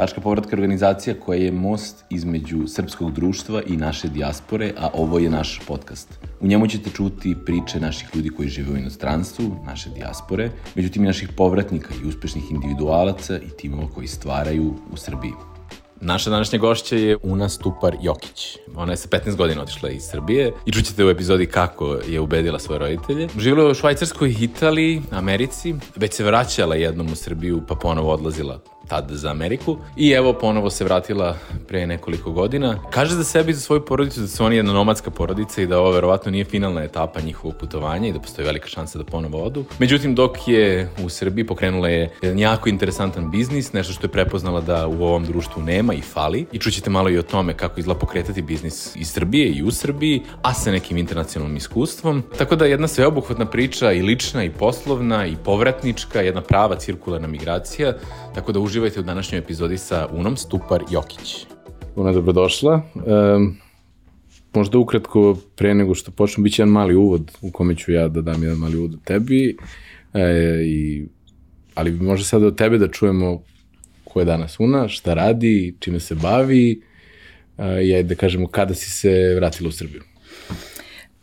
[0.00, 5.30] Tačka povratka organizacija koja je most između srpskog društva i naše dijaspore, a ovo je
[5.30, 6.08] naš podcast.
[6.40, 11.06] U njemu ćete čuti priče naših ljudi koji žive u inostranstvu, naše dijaspore, međutim i
[11.06, 15.32] naših povratnika i uspešnih individualaca i timova koji stvaraju u Srbiji.
[16.00, 18.56] Naša današnja gošća je Una Stupar Jokić.
[18.76, 22.58] Ona je sa 15 godina otišla iz Srbije i čućete u epizodi kako je ubedila
[22.58, 23.28] svoje roditelje.
[23.38, 28.60] Živjela je u Švajcarskoj, Italiji, Americi, već se vraćala jednom u Srbiju pa ponovo odlazila
[28.90, 31.36] tad za Ameriku i evo ponovo se vratila
[31.68, 32.78] pre nekoliko godina.
[32.90, 35.78] Kaže za sebe i za svoju porodicu da su oni jedna nomadska porodica i da
[35.78, 39.64] ovo verovatno nije finalna etapa njihovog putovanja i da postoji velika šansa da ponovo odu.
[39.78, 44.60] Međutim, dok je u Srbiji pokrenula je jedan jako interesantan biznis, nešto što je prepoznala
[44.60, 46.46] da u ovom društvu nema i fali.
[46.52, 50.22] I čućete malo i o tome kako izgleda pokretati biznis iz Srbije i u Srbiji,
[50.42, 52.22] a sa nekim internacionalnim iskustvom.
[52.38, 57.94] Tako da jedna sveobuhvatna priča i lična i poslovna i povratnička, jedna prava cirkularna migracija,
[58.34, 61.46] tako da uživajte u današnjoj epizodi sa Unom Stupar Jokić.
[61.96, 62.82] Una, dobrodošla.
[62.94, 63.56] Um,
[64.54, 68.08] možda ukratko, pre nego što počnem, bit će jedan mali uvod u kome ću ja
[68.08, 69.56] da dam jedan mali uvod o tebi.
[70.14, 70.22] E,
[70.64, 71.06] i,
[71.74, 73.42] ali možda sada od tebe da čujemo
[74.04, 76.82] ko je danas Una, šta radi, čime se bavi
[77.58, 80.02] e, i da kažemo kada si se vratila u Srbiju.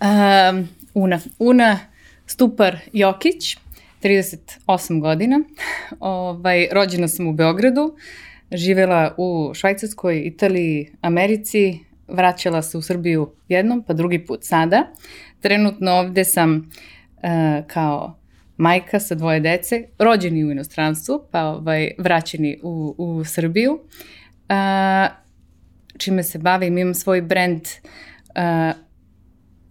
[0.02, 1.20] Um, Una.
[1.40, 1.80] Una
[2.26, 3.58] Stupar Jokić
[4.04, 5.40] 38 godina.
[6.00, 7.96] Ovaj, rođena sam u Beogradu,
[8.52, 14.94] živela u Švajcarskoj, Italiji, Americi, vraćala se u Srbiju jednom, pa drugi put sada.
[15.42, 18.20] Trenutno ovde sam uh, kao
[18.58, 23.74] majka sa dvoje dece, rođeni u inostranstvu, pa ovaj, vraćeni u, u Srbiju.
[23.74, 25.16] Uh,
[25.98, 28.78] čime se bavim, imam svoj brand uh,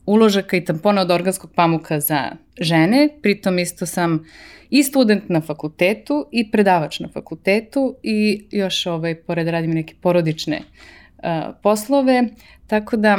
[0.06, 4.24] uložaka i tampona od organskog pamuka za žene, pritom isto sam
[4.70, 10.60] i student na fakultetu i predavač na fakultetu i još ovaj, pored radim neke porodične
[10.60, 12.28] uh, poslove,
[12.66, 13.18] tako da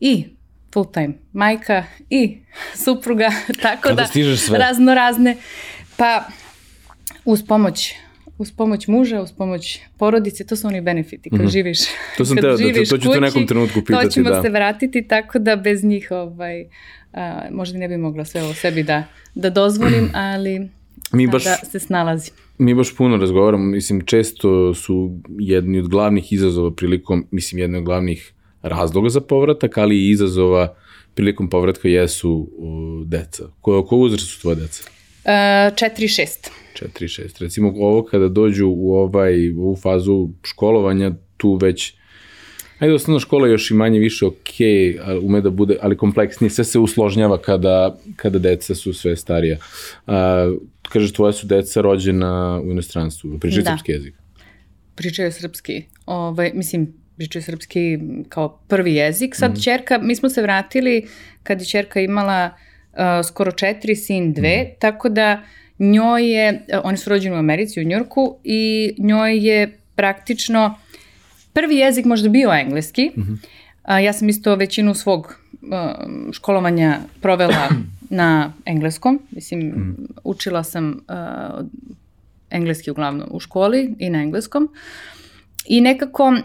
[0.00, 0.24] i
[0.72, 2.38] full time majka i
[2.84, 3.30] supruga,
[3.62, 4.08] tako Kada
[4.50, 5.36] da razno razne,
[5.96, 6.24] pa
[7.24, 7.94] uz pomoć
[8.38, 11.52] uz pomoć muža, uz pomoć porodice, to su oni benefiti kad mm -hmm.
[11.52, 11.78] živiš.
[12.16, 14.04] To sam teo, da, to ću tu nekom trenutku pitati.
[14.04, 14.42] To ćemo da.
[14.42, 16.64] se vratiti, tako da bez njih ovaj,
[17.12, 19.04] a, možda ne bi mogla sve ovo sebi da,
[19.34, 20.68] da dozvolim, ali
[21.12, 22.30] mi baš, da se snalazi.
[22.58, 27.84] Mi baš puno razgovaramo, mislim, često su jedni od glavnih izazova prilikom, mislim, jedni od
[27.84, 28.32] glavnih
[28.62, 30.74] razloga za povratak, ali i izazova
[31.14, 32.48] prilikom povratka jesu
[33.06, 33.44] deca.
[33.60, 34.95] Ko, ko uzrast su tvoje deca?
[35.26, 36.50] Uh, 4 i 6.
[36.74, 37.42] 4 6.
[37.42, 41.94] Recimo ovo kada dođu u ovaj u ovu fazu školovanja, tu već
[42.78, 44.50] Ajde, osnovna škola još i manje više ok,
[45.22, 49.56] ume da bude, ali kompleksnije, sve se usložnjava kada, kada deca su sve starija.
[50.06, 53.70] A, kažeš, tvoja su deca rođena u inostranstvu, pričaju da.
[53.70, 54.14] srpski jezik.
[54.94, 55.82] Pričaju srpski.
[56.06, 57.98] Ovaj, mislim, pričaju srpski
[58.28, 59.34] kao prvi jezik.
[59.34, 59.62] Sad mm.
[59.62, 61.06] čerka, mi smo se vratili
[61.42, 62.65] kad je čerka imala uh,
[63.24, 64.80] skoro četiri, sin dve, mm.
[64.80, 65.42] tako da
[65.78, 70.78] njoj je, oni su rođeni u Americi, u Njurku, i njoj je praktično
[71.52, 73.10] prvi jezik možda bio engleski.
[73.16, 73.36] Mm -hmm.
[73.82, 77.68] A, ja sam isto većinu svog uh, školovanja provela
[78.10, 79.20] na engleskom.
[79.30, 79.96] Mislim, mm.
[80.24, 81.66] učila sam uh,
[82.50, 84.68] engleski uglavnom u školi i na engleskom.
[85.66, 86.36] I nekako,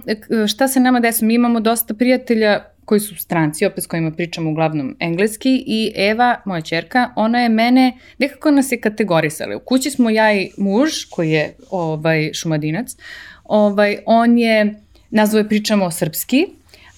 [0.48, 1.26] šta se nama desi?
[1.26, 6.42] Mi imamo dosta prijatelja koji su stranci, opet s kojima pričam uglavnom engleski i Eva,
[6.46, 9.56] moja čerka, ona je mene, nekako nas je kategorisala.
[9.56, 12.96] U kući smo ja i muž, koji je ovaj, šumadinac,
[13.44, 14.76] ovaj, on je,
[15.10, 16.46] nas dvoje pričamo srpski,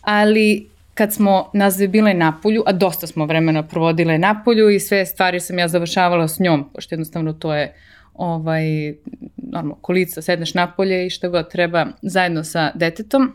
[0.01, 4.69] ali kad smo nas dve bile na polju, a dosta smo vremena provodile na polju
[4.69, 7.73] i sve stvari sam ja završavala s njom, pošto jednostavno to je
[8.13, 8.93] ovaj,
[9.37, 13.31] normalno, kolica, sedneš napolje i šta god treba zajedno sa detetom.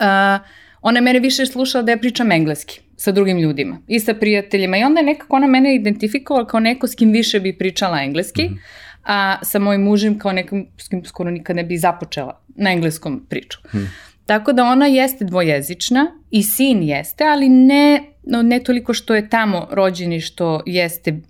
[0.00, 0.46] Uh,
[0.84, 4.84] ona mene više slušala da ja pričam engleski sa drugim ljudima i sa prijateljima i
[4.84, 8.54] onda je nekako ona mene identifikovala kao neko s kim više bi pričala engleski, mm
[8.54, 8.58] -hmm.
[9.04, 13.26] a sa mojim mužem kao nekom s kim skoro nikad ne bi započela na engleskom
[13.28, 13.58] priču.
[13.74, 13.78] Mm.
[14.26, 19.28] Tako da ona jeste dvojezična i sin jeste, ali ne, no, ne toliko što je
[19.28, 21.20] tamo rođeni što jeste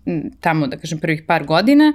[0.41, 1.93] tamo, da kažem, prvih par godina,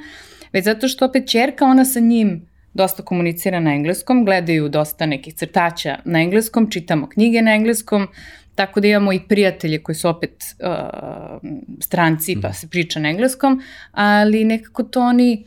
[0.54, 5.34] već zato što opet čerka, ona sa njim dosta komunicira na engleskom, gledaju dosta nekih
[5.34, 8.08] crtača na engleskom, čitamo knjige na engleskom,
[8.56, 11.50] tako da imamo i prijatelje koji su opet uh,
[11.80, 12.56] stranci pa mhm.
[12.56, 13.62] se priča na engleskom,
[13.92, 15.46] ali nekako to oni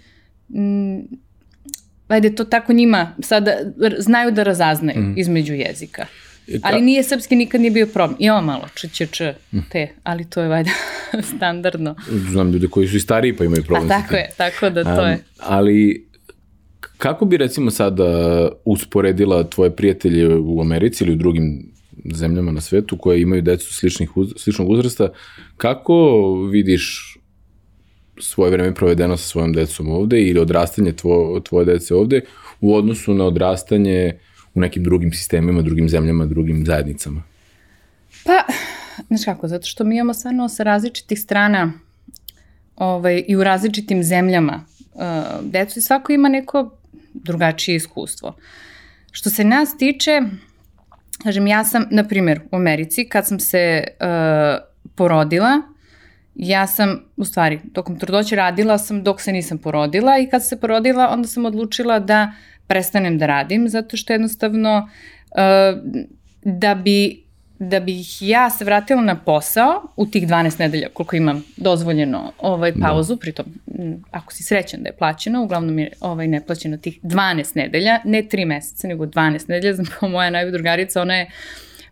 [0.55, 1.03] m,
[2.09, 3.57] ajde to tako njima sada
[3.99, 5.15] znaju da razaznaju mm.
[5.19, 6.07] između jezika.
[6.49, 6.69] E, ka...
[6.69, 8.17] Ali nije srpski nikad nije bio problem.
[8.19, 9.63] Ima malo č, č, č, mhm.
[9.73, 10.71] te, ali to je vajda
[11.37, 11.97] standardno.
[12.31, 13.91] Znam ljude koji su i stariji pa imaju problem.
[13.91, 15.19] A tako je, tako da to um, je.
[15.39, 16.07] Ali
[17.03, 18.05] Kako bi recimo sada
[18.65, 21.73] usporedila tvoje prijatelje u Americi ili u drugim
[22.15, 25.09] zemljama na svetu koje imaju decu sličnih, uz, sličnog uzrasta,
[25.57, 25.95] kako
[26.51, 27.17] vidiš
[28.21, 32.21] svoje vreme provedeno sa svojom decom ovde ili odrastanje tvo, tvoje dece ovde
[32.61, 34.19] u odnosu na odrastanje
[34.55, 37.23] u nekim drugim sistemima, drugim zemljama, drugim zajednicama?
[38.25, 38.53] Pa,
[39.09, 41.73] znaš kako, zato što mi imamo stvarno sa različitih strana
[42.77, 44.65] ovaj, i u različitim zemljama
[44.95, 45.03] uh,
[45.43, 46.79] decu i svako ima neko
[47.15, 48.37] drugačije iskustvo.
[49.11, 50.21] Što se nas tiče,
[51.23, 54.07] kažem, ja sam, na primjer, u Americi, kad sam se uh,
[54.95, 55.63] porodila,
[56.35, 60.61] ja sam, u stvari, tokom trudnoće radila sam dok se nisam porodila i kad se
[60.61, 62.33] porodila, onda sam odlučila da
[62.67, 64.89] prestanem da radim, zato što jednostavno
[65.31, 65.81] uh,
[66.43, 67.22] da bi
[67.71, 72.73] da bih ja se vratila na posao u tih 12 nedelja koliko imam dozvoljeno ovaj
[72.73, 72.87] da.
[72.87, 73.21] pauzu, da.
[73.21, 73.47] pritom
[74.11, 78.47] ako si srećan da je plaćeno, uglavnom je ovaj neplaćeno tih 12 nedelja, ne 3
[78.47, 81.31] meseca, nego 12 nedelja, znam kao moja najbolja drugarica, ona je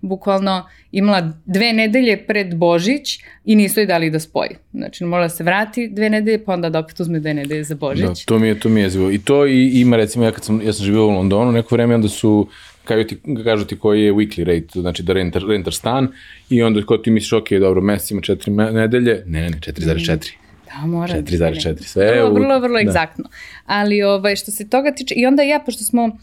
[0.01, 4.51] bukvalno imala dve nedelje pred Božić i nisu joj dali da spoji.
[4.73, 7.75] Znači, mora da se vrati dve nedelje, pa onda da opet uzme dve nedelje za
[7.75, 8.05] Božić.
[8.05, 9.11] Da, to mi je, to mi je zvo.
[9.11, 11.95] I to i, ima, recimo, ja kad sam, ja sam živio u Londonu neko vreme,
[11.95, 12.49] onda su
[12.91, 16.09] kažu ti, kažu ti koji je weekly rate, znači da renter, renter stan
[16.51, 20.33] i onda ko ti misliš, ok, dobro, mesec ima četiri nedelje, ne, ne, ne, 4,4.
[20.67, 21.15] Da, mora.
[21.15, 22.81] 4,4, sve vrlo, vrlo, vrlo da.
[22.81, 23.25] egzaktno.
[23.67, 26.19] Ali ovaj, što se toga tiče, i onda ja, pošto smo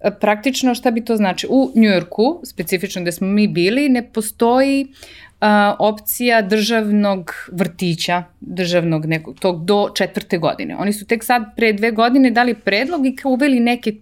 [0.00, 1.46] e, praktično šta bi to znači?
[1.50, 4.86] U Njujorku, specifično gde smo mi bili, ne postoji
[5.40, 10.76] a, opcija državnog vrtića, državnog nekog, tog do četvrte godine.
[10.76, 13.94] Oni su tek sad pre dve godine dali predlog i kao uveli neke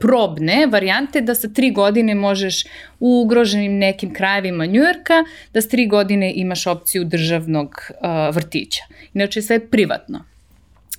[0.00, 2.64] probne varijante da sa tri godine možeš
[3.00, 8.82] u ugroženim nekim krajevima Njujorka da sa tri godine imaš opciju državnog uh, vrtića.
[9.14, 10.24] Inače sve je privatno.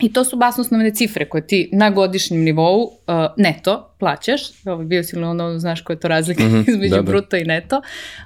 [0.02, 2.92] I to su basnosnovne cifre koje ti na godišnjem nivou uh,
[3.38, 4.42] neto plaćaš.
[4.66, 7.02] Ovo, bio si ono, znaš koja je to razlika mm -hmm, između da, da.
[7.02, 7.82] bruto i neto.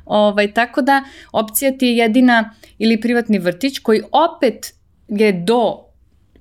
[0.05, 4.73] Ovaj, tako da opcija ti je jedina ili privatni vrtić koji opet
[5.07, 5.84] je do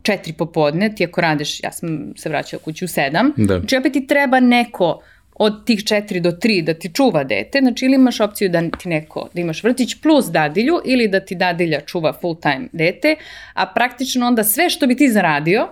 [0.04, 3.58] četiri popodne, ti ako radiš, ja sam se vraćala kući u sedam, da.
[3.58, 5.02] znači opet ti treba neko
[5.34, 8.88] od tih 4 do 3 da ti čuva dete, znači ili imaš opciju da ti
[8.88, 13.16] neko, da imaš vrtić plus dadilju ili da ti dadilja čuva full time dete,
[13.54, 15.68] a praktično onda sve što bi ti zaradio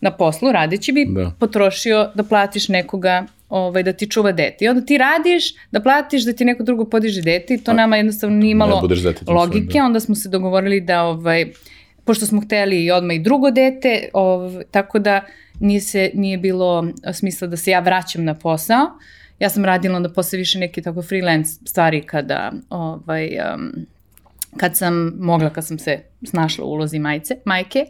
[0.00, 1.32] na poslu radeći bi da.
[1.40, 4.64] potrošio da platiš nekoga ovaj, da ti čuva dete.
[4.64, 7.74] I onda ti radiš da platiš da ti neko drugo podiže dete i to a,
[7.74, 8.82] nama jednostavno nije imalo
[9.28, 9.78] logike.
[9.78, 9.84] Da.
[9.84, 11.46] Onda smo se dogovorili da ovaj,
[12.06, 15.24] pošto smo hteli i odmah i drugo dete, ov, tako da
[15.60, 18.86] nije, se, nije bilo smisla da se ja vraćam na posao.
[19.38, 23.72] Ja sam radila onda posle više neke tako freelance stvari kada, ovaj, um,
[24.56, 27.86] kad sam mogla, kad sam se snašla u ulozi majce, majke.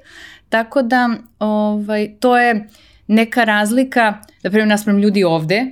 [0.49, 2.69] Tako da ovaj, to je
[3.07, 5.67] neka razlika, da primjer naspram ljudi ovde,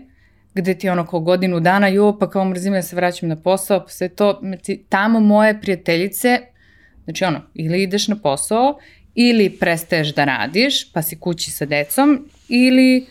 [0.55, 3.81] gde ti ono kao godinu dana, jo, pa kao mrzim da se vraćam na posao,
[3.81, 4.41] pa sve to,
[4.88, 6.41] tamo moje prijateljice
[7.04, 8.78] Znači ono, ili ideš na posao,
[9.14, 13.06] ili prestaješ da radiš, pa si kući sa decom, ili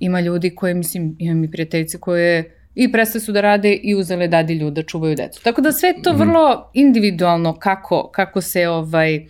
[0.00, 4.28] ima ljudi koje, mislim, imam i prijateljice koje i prestali su da rade i uzele
[4.28, 5.42] dadilju da čuvaju decu.
[5.42, 6.20] Tako da sve to mhm.
[6.20, 9.26] vrlo individualno kako, kako se ovaj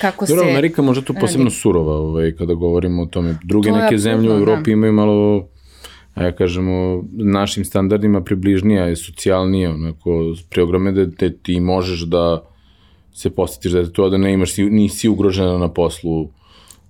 [0.00, 0.50] kako Dobro, se...
[0.50, 1.56] Amerika možda tu posebno radi.
[1.56, 3.38] surova ovaj, kada govorimo o tome.
[3.44, 4.72] Druge to neke zemlje u Evropi da.
[4.72, 5.48] imaju malo
[6.16, 12.49] ja kažemo, našim standardima približnija je socijalnije, onako, preogrome da te ti možeš da
[13.20, 16.20] se posjetiš da to da ne imaš, nisi ugrožena na poslu.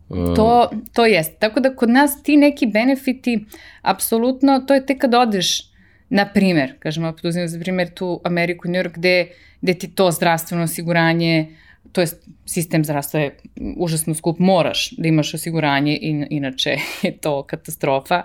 [0.09, 0.35] Uh...
[0.37, 1.39] To, to jest.
[1.39, 3.45] Tako da kod nas ti neki benefiti,
[3.83, 5.71] apsolutno, to je tek kad odeš,
[6.11, 9.29] na primer, kažemo, uzimam za primer tu Ameriku, New York, gde,
[9.61, 11.57] gde ti to zdravstveno osiguranje,
[11.93, 12.07] to je
[12.47, 13.37] sistem zdravstva je
[13.77, 18.23] užasno skup, moraš da imaš osiguranje, in, inače je to katastrofa.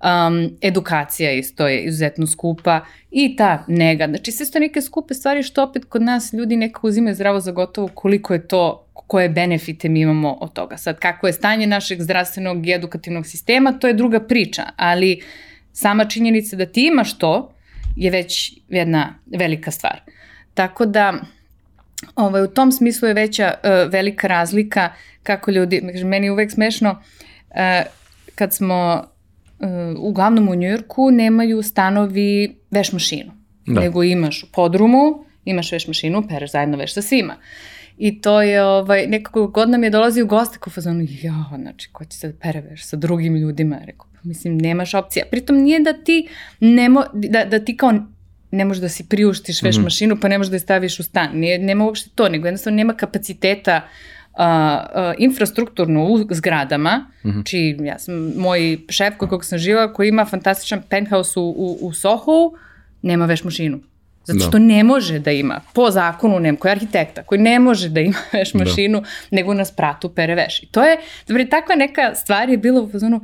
[0.00, 4.06] Um, edukacija isto je izuzetno skupa i ta nega.
[4.06, 7.52] Znači sve su neke skupe stvari što opet kod nas ljudi nekako uzimaju zdravo za
[7.52, 10.76] gotovo koliko je to koje benefite mi imamo od toga.
[10.76, 15.22] Sad, kako je stanje našeg zdravstvenog i edukativnog sistema, to je druga priča, ali
[15.72, 17.52] sama činjenica da ti imaš to
[17.96, 20.00] je već jedna velika stvar.
[20.54, 21.14] Tako da,
[22.16, 26.90] ovaj, u tom smislu je veća, uh, velika razlika kako ljudi, meni je uvek smešno,
[26.90, 27.56] uh,
[28.34, 29.04] kad smo
[29.98, 33.32] uglavnom u Njujorku nemaju stanovi veš mašinu.
[33.66, 33.80] Da.
[33.80, 37.36] Nego imaš u podrumu, imaš veš mašinu, pereš zajedno veš sa svima.
[37.98, 42.04] I to je, ovaj, nekako god nam je dolazio goste ko fazonu, ja, znači, ko
[42.04, 43.78] će se da pere veš sa drugim ljudima?
[43.84, 45.24] Rekao, pa mislim, nemaš opcija.
[45.30, 46.28] Pritom nije da ti,
[46.60, 47.92] nemo, da, da ti kao
[48.50, 49.84] ne možeš da si priuštiš veš mm -hmm.
[49.84, 51.30] mašinu, pa ne možeš da je staviš u stan.
[51.34, 53.88] Nije, nema uopšte to, nego jednostavno nema kapaciteta
[54.34, 57.50] a, infrastrukturno u zgradama, mm -hmm.
[57.50, 61.92] čiji ja sam, moj šef kod sam živa, koji ima fantastičan penthouse u, u, u
[61.92, 62.52] Soho,
[63.02, 63.80] nema veš mašinu.
[64.24, 64.44] Zato da.
[64.44, 64.58] što da.
[64.58, 68.18] ne može da ima, po zakonu nema, koji je arhitekta, koji ne može da ima
[68.32, 68.58] veš da.
[68.58, 69.06] mašinu, da.
[69.30, 70.62] nego na spratu pere veš.
[70.62, 70.96] I to je,
[71.28, 73.20] dobro, takva neka stvar je bila u fazonu,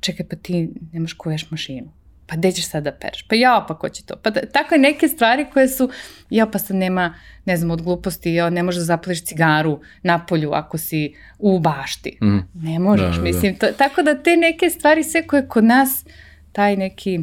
[0.00, 1.92] čekaj, pa ti nemaš ko veš mašinu
[2.26, 3.22] pa gde ćeš sad da pereš?
[3.28, 4.16] Pa ja, pa ko će to?
[4.22, 5.90] Pa da, tako neke stvari koje su,
[6.30, 7.14] ja pa sad nema,
[7.44, 11.58] ne znam, od gluposti, ja, ne možeš da zapališ cigaru na polju ako si u
[11.58, 12.18] bašti.
[12.22, 12.38] Mm.
[12.54, 13.52] Ne možeš, da, da, mislim.
[13.52, 13.66] Da.
[13.66, 16.04] To, tako da te neke stvari sve koje kod nas,
[16.52, 17.20] taj neki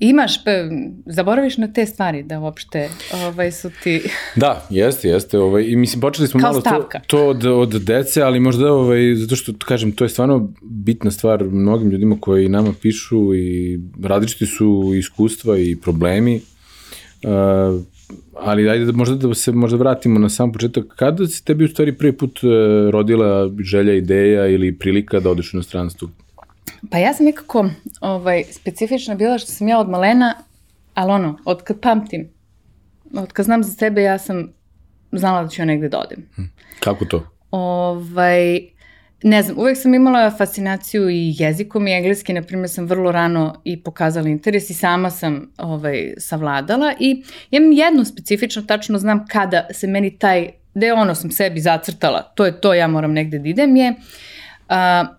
[0.00, 0.50] imaš, pa,
[1.06, 2.88] zaboraviš na te stvari da uopšte
[3.24, 4.02] ovaj, su ti...
[4.36, 5.38] Da, jeste, jeste.
[5.38, 7.00] Ovaj, I mislim, počeli smo Kao malo stavka.
[7.00, 11.10] to, to od, od dece, ali možda, ovaj, zato što, kažem, to je stvarno bitna
[11.10, 16.40] stvar mnogim ljudima koji nama pišu i različiti su iskustva i problemi.
[17.22, 17.82] Uh,
[18.34, 20.84] ali ajde da možda da se možda vratimo na sam početak.
[20.96, 22.50] Kada se tebi u stvari prvi put uh,
[22.90, 26.08] rodila želja, ideja ili prilika da odeš u inostranstvo?
[26.90, 27.68] Pa ja sam nekako
[28.00, 30.34] ovaj, specifična bila što sam ja od malena,
[30.94, 32.28] ali ono, od kad pamtim,
[33.14, 34.52] od kad znam za sebe, ja sam
[35.12, 36.28] znala da ću ja negde da odem.
[36.36, 36.42] Hm.
[36.80, 37.26] Kako to?
[37.50, 38.60] Ovaj,
[39.22, 43.60] ne znam, uvek sam imala fascinaciju i jezikom i engleski, na primjer sam vrlo rano
[43.64, 49.66] i pokazala interes i sama sam ovaj, savladala i imam jednu specifično, tačno znam kada
[49.70, 53.48] se meni taj, da ono sam sebi zacrtala, to je to, ja moram negde da
[53.48, 53.96] idem, je uh,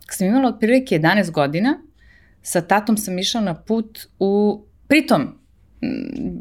[0.06, 1.78] kad sam imala otprilike 11 godina,
[2.42, 5.38] sa tatom sam išla na put u, pritom,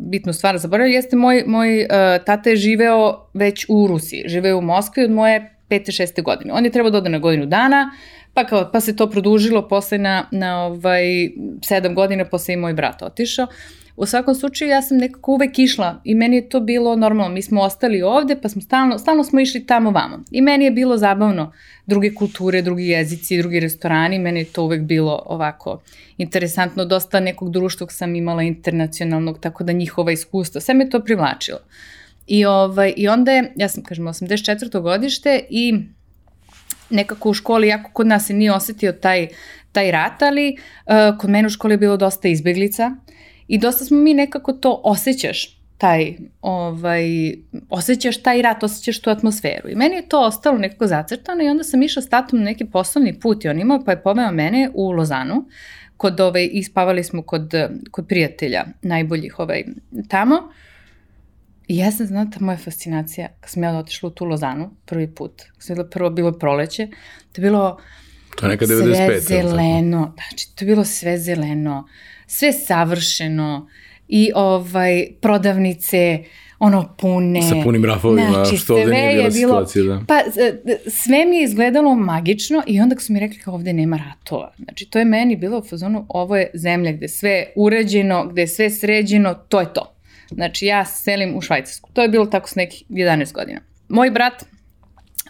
[0.10, 1.88] bitnu stvar zaboravila, jeste moj, moj uh,
[2.26, 6.04] tata je živeo već u Rusiji, živeo u Moskvi od moje 5.
[6.04, 6.24] 6.
[6.24, 6.54] godine.
[6.54, 7.92] On je trebao da ode na godinu dana,
[8.34, 12.74] pa, kao, pa se to produžilo posle na, na ovaj, 7 godina, posle i moj
[12.74, 13.48] brat otišao.
[14.02, 17.34] U svakom slučaju ja sam nekako uvek išla i meni je to bilo normalno.
[17.34, 20.24] Mi smo ostali ovde pa smo stalno, stalno smo išli tamo vamo.
[20.32, 21.52] I meni je bilo zabavno
[21.86, 24.20] druge kulture, drugi jezici, drugi restorani.
[24.20, 25.82] Meni je to uvek bilo ovako
[26.18, 26.86] interesantno.
[26.86, 30.62] Dosta nekog društva sam imala internacionalnog, tako da njihova iskustva.
[30.62, 31.60] Sve me to privlačilo.
[32.28, 34.82] I, ovaj, I onda je, ja sam, kažem, 84.
[34.82, 35.80] godište i
[36.90, 39.28] nekako u školi, jako kod nas se nije osetio taj,
[39.72, 40.56] taj rat, ali
[40.86, 42.92] uh, kod mene u školi je bilo dosta izbeglica.
[42.96, 43.12] Uh,
[43.52, 47.04] I dosta smo mi nekako to osjećaš, taj, ovaj,
[47.70, 49.70] osjećaš taj rat, osjećaš tu atmosferu.
[49.70, 52.66] I meni je to ostalo nekako zacrtano i onda sam išla s tatom na neki
[52.66, 55.46] poslovni put i on imao, pa je poveo mene u Lozanu,
[55.98, 57.54] kod ovaj, ispavali smo kod,
[57.92, 59.64] kod prijatelja najboljih ovaj,
[60.08, 60.36] tamo.
[61.68, 65.16] I ja sam znala ta moja fascinacija, kad sam ja otišla u tu Lozanu prvi
[65.16, 66.88] put, kad sam prvo bilo proleće,
[67.32, 67.78] to je bilo
[68.36, 68.96] to je neka 95.
[68.96, 71.88] sve zeleno, znači to je bilo sve zeleno,
[72.32, 73.68] sve savršeno
[74.08, 76.24] i ovaj prodavnice
[76.60, 77.42] ono pune.
[77.42, 79.84] Sa punim rafovima, znači, što ovde nije bila bilo, situacija.
[79.84, 80.06] Da.
[80.08, 80.22] Pa
[80.90, 84.54] sve mi je izgledalo magično i onda su mi rekli kao ovde nema ratova.
[84.58, 88.42] Znači to je meni bilo u fazonu ovo je zemlja gde sve je uređeno, gde
[88.42, 89.96] je sve sređeno, to je to.
[90.32, 91.90] Znači ja selim u Švajcarsku.
[91.94, 93.60] To je bilo tako s nekih 11 godina.
[93.90, 94.46] Moj brat,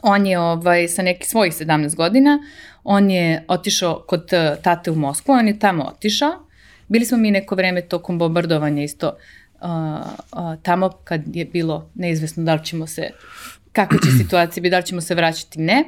[0.01, 2.39] on je ovaj, sa nekih svojih 17 godina,
[2.84, 4.31] on je otišao kod
[4.63, 6.50] tate u Moskvu, on je tamo otišao
[6.91, 12.43] Bili smo mi neko vreme tokom bombardovanja isto uh, uh, tamo kad je bilo neizvesno
[12.43, 13.10] da li ćemo se,
[13.71, 15.83] kakva će situacija bi, da li ćemo se vraćati, ne.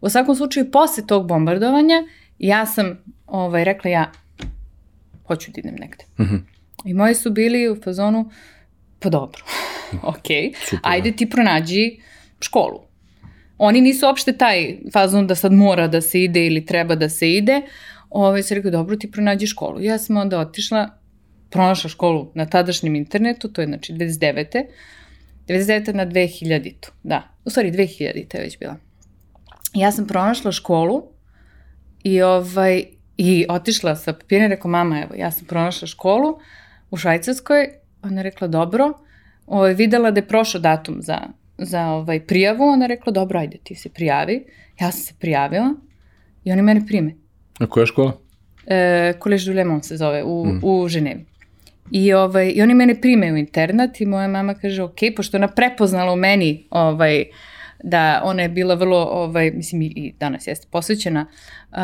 [0.00, 2.02] U svakom slučaju, posle tog bombardovanja,
[2.38, 4.12] ja sam ovaj, rekla ja,
[5.26, 6.04] hoću da idem negde.
[6.18, 6.40] Mm -hmm.
[6.84, 8.30] I moji su bili u fazonu,
[8.98, 9.42] pa dobro,
[10.12, 10.80] ok, Super.
[10.82, 12.00] ajde ti pronađi
[12.40, 12.80] školu.
[13.58, 17.32] Oni nisu opšte taj fazon da sad mora da se ide ili treba da se
[17.32, 17.62] ide,
[18.14, 19.80] ovaj, se rekao, dobro, ti pronađi školu.
[19.80, 20.88] Ja sam onda otišla,
[21.50, 24.64] pronašla školu na tadašnjem internetu, to je znači 99.
[25.48, 25.94] 99.
[25.94, 26.88] na 2000.
[27.02, 28.36] Da, u stvari 2000.
[28.36, 28.76] je već bila.
[29.74, 31.02] Ja sam pronašla školu
[32.04, 32.84] i ovaj,
[33.16, 36.38] i otišla sa papirima i rekao, mama, evo, ja sam pronašla školu
[36.90, 37.68] u Švajcarskoj,
[38.02, 38.92] ona je rekla, dobro,
[39.46, 41.18] ovaj, videla da je prošao datum za,
[41.58, 44.44] za ovaj, prijavu, ona je rekla, dobro, ajde, ti se prijavi.
[44.80, 45.74] Ja sam se prijavila
[46.44, 47.21] i oni mene prime.
[47.60, 48.12] A koja škola?
[48.66, 50.60] E, Collège du Lemon se zove, u, mm.
[50.62, 51.24] u Ženevi.
[51.90, 55.48] I, ovaj, I oni mene prime u internat i moja mama kaže, ok, pošto ona
[55.48, 57.24] prepoznala u meni ovaj,
[57.82, 61.26] da ona je bila vrlo, ovaj, mislim i danas jeste posvećena
[61.70, 61.78] uh,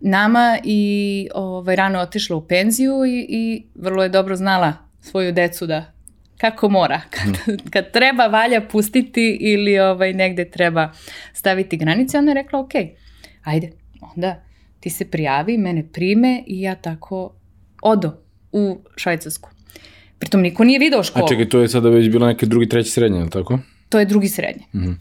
[0.00, 5.66] nama i ovaj, rano otišla u penziju i, i vrlo je dobro znala svoju decu
[5.66, 5.92] da
[6.38, 7.00] kako mora.
[7.10, 7.70] Kad, mm.
[7.70, 10.92] kad treba valja pustiti ili ovaj, negde treba
[11.32, 12.72] staviti granice, ona je rekla, ok,
[13.42, 13.70] ajde,
[14.00, 14.42] onda
[14.82, 17.34] ti se prijavi, mene prime i ja tako
[17.82, 18.12] odo
[18.52, 19.50] u Švajcarsku.
[20.18, 21.24] Pritom niko nije video školu.
[21.24, 23.58] A čekaj, to je sada već bilo neke drugi, treći srednje, ali tako?
[23.88, 24.64] To je drugi srednje.
[24.74, 24.94] Mm -hmm.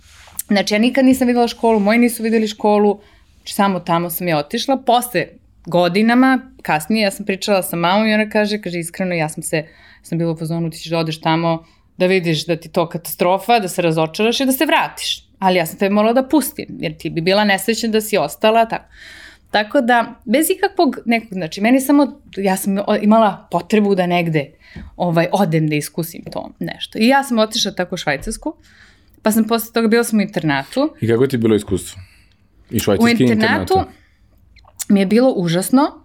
[0.48, 3.00] Znači, ja nikad nisam videla školu, moji nisu videli školu,
[3.46, 4.78] samo tamo sam ja otišla.
[4.78, 5.28] Posle
[5.66, 9.66] godinama, kasnije, ja sam pričala sa mamom i ona kaže, kaže, iskreno, ja sam se,
[10.04, 11.66] sam bila u fazonu, ti ćeš da odeš tamo,
[11.98, 15.28] da vidiš da ti to katastrofa, da se razočaraš i da se vratiš.
[15.40, 18.66] Ali ja sam te morala da pustim, jer ti bi bila nesrećna da si ostala,
[18.66, 18.86] tako.
[19.52, 24.52] Tako da, bez ikakvog nekog, znači, meni samo, ja sam imala potrebu da negde
[24.96, 27.00] ovaj, odem da iskusim to nešto.
[27.00, 28.54] I ja sam otišla tako u Švajcarsku,
[29.22, 30.96] pa sam posle toga bila sam u internatu.
[31.02, 32.02] I kako ti je bilo iskustvo?
[32.70, 33.74] I švajcarski u internatu?
[33.74, 33.92] internatu
[34.90, 36.04] mi je bilo užasno,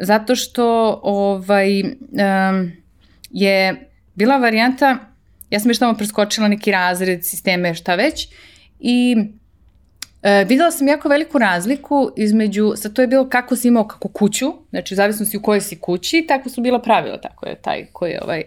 [0.00, 2.72] zato što ovaj, um,
[3.30, 4.98] je bila varijanta,
[5.50, 8.28] ja sam još tamo preskočila neki razred, sisteme, šta već,
[8.80, 9.16] i
[10.22, 14.08] E, videla sam jako veliku razliku između, sad to je bilo kako si imao kako
[14.08, 17.86] kuću, znači u zavisnosti u kojoj si kući, tako su bila pravila, tako je taj
[17.92, 18.42] koji je ovaj,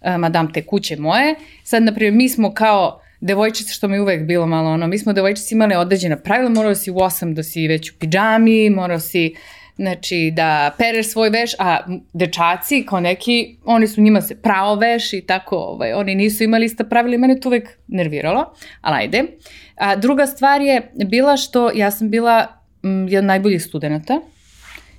[0.00, 1.34] uh, madam te kuće moje.
[1.62, 5.54] Sad, na mi smo kao devojčice, što mi uvek bilo malo ono, mi smo devojčice
[5.54, 9.34] imali određena pravila, morao si u 8 da si već u pidžami, morao si
[9.76, 11.78] znači da pereš svoj veš, a
[12.12, 16.66] dečaci kao neki, oni su njima se pravo veš i tako, ovaj, oni nisu imali
[16.66, 19.24] ista pravila i mene to uvek nerviralo, ali ajde.
[19.74, 22.46] A druga stvar je bila što ja sam bila
[22.82, 24.20] m, mm, jedan najboljih studenta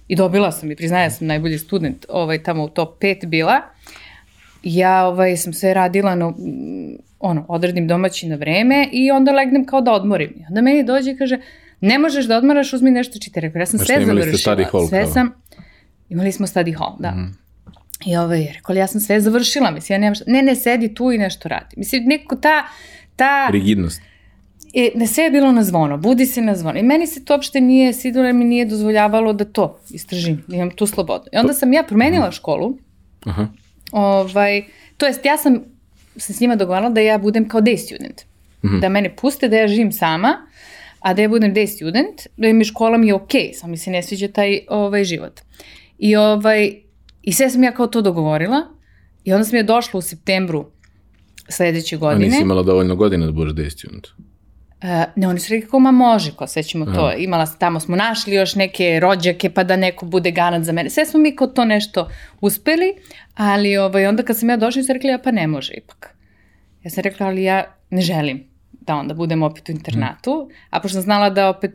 [0.08, 3.62] i dobila sam i priznaja sam najbolji student ovaj, tamo u top 5 bila.
[4.64, 9.66] Ja ovaj, sam sve radila na, mm, ono, odredim domaći na vreme i onda legnem
[9.66, 10.34] kao da odmorim.
[10.40, 11.40] I onda meni dođe i kaže,
[11.82, 13.40] ne možeš da odmaraš, uzmi nešto čite.
[13.40, 14.66] Rekao, ja sam sve završila.
[14.72, 15.34] Hall, sve sam,
[16.10, 17.12] imali smo study hall, da.
[17.12, 17.38] Mm.
[18.06, 21.12] I ovaj, rekao, ja sam sve završila, mislim, ja nemam šta, ne, ne, sedi tu
[21.12, 21.76] i nešto radi.
[21.78, 22.64] Mislim, neko ta,
[23.16, 23.48] ta...
[23.52, 24.02] Rigidnost.
[24.74, 26.80] E, ne sve je bilo na zvono, budi se na zvono.
[26.80, 30.72] I meni se to uopšte nije, sigurno mi nije dozvoljavalo da to istražim, da imam
[30.72, 31.24] tu slobodu.
[31.34, 32.78] I onda sam ja promenila školu,
[33.26, 33.48] Aha.
[33.92, 34.64] Ovaj,
[34.98, 35.64] to jest, ja sam
[36.18, 38.22] se s njima dogovarala da ja budem kao day student.
[38.64, 38.82] Mm -hmm.
[38.82, 40.45] Da mene puste, da ja živim sama,
[41.06, 43.78] a da ja budem day student, da mi škola mi je okej, okay, samo mi
[43.78, 45.42] se ne sviđa taj ovaj, život.
[45.98, 46.72] I, ovaj,
[47.22, 48.62] I sve sam ja kao to dogovorila
[49.24, 50.66] i onda sam ja došla u septembru
[51.50, 52.26] sledeće godine.
[52.26, 54.08] A nisi imala dovoljno godina da budeš day student?
[54.08, 57.06] Uh, ne, oni su rekli kao, ma može, kao sve ćemo to.
[57.06, 57.14] Aha.
[57.18, 60.90] Imala, tamo smo našli još neke rođake, pa da neko bude ganat za mene.
[60.90, 62.10] Sve smo mi kao to nešto
[62.42, 62.94] uspeli,
[63.34, 66.16] ali ovaj, onda kad sam ja došla, su rekli, ja pa ne može ipak.
[66.84, 68.55] Ja sam rekla, ali ja ne želim
[68.88, 71.72] da onda budem opet u internatu, a pošto sam znala da opet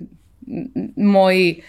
[0.97, 1.63] moji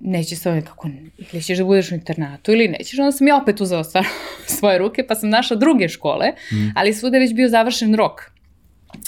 [0.00, 0.88] neće se ovdje kako,
[1.32, 4.10] ili ćeš da budeš u internatu ili nećeš, onda sam ja opet uzela stvarno
[4.58, 6.72] svoje ruke, pa sam našla druge škole, mm.
[6.76, 8.30] ali svude već bio završen rok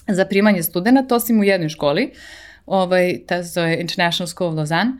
[0.08, 2.12] za primanje studenta, osim u jednoj školi,
[2.66, 4.92] ovaj, ta se zove International School of Lausanne,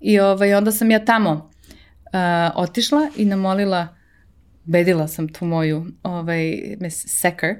[0.00, 3.88] i ovaj, onda sam ja tamo uh, otišla i namolila,
[4.64, 7.56] bedila sam tu moju ovaj, Miss Secker,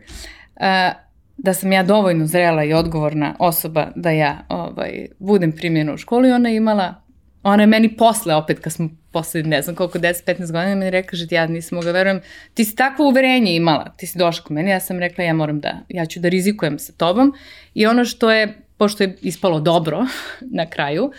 [0.56, 1.07] uh,
[1.38, 6.26] da sam ja dovoljno zrela i odgovorna osoba da ja ovaj, budem primjena u školu
[6.26, 6.94] i ona je imala,
[7.42, 11.16] ona je meni posle opet kad smo posle ne znam koliko 10-15 godina meni rekla
[11.16, 12.20] že ja nisam mogla verujem,
[12.54, 15.60] ti si takvo uverenje imala, ti si došla kod meni, ja sam rekla ja moram
[15.60, 17.34] da, ja ću da rizikujem sa tobom
[17.74, 20.06] i ono što je, pošto je ispalo dobro
[20.58, 21.12] na kraju,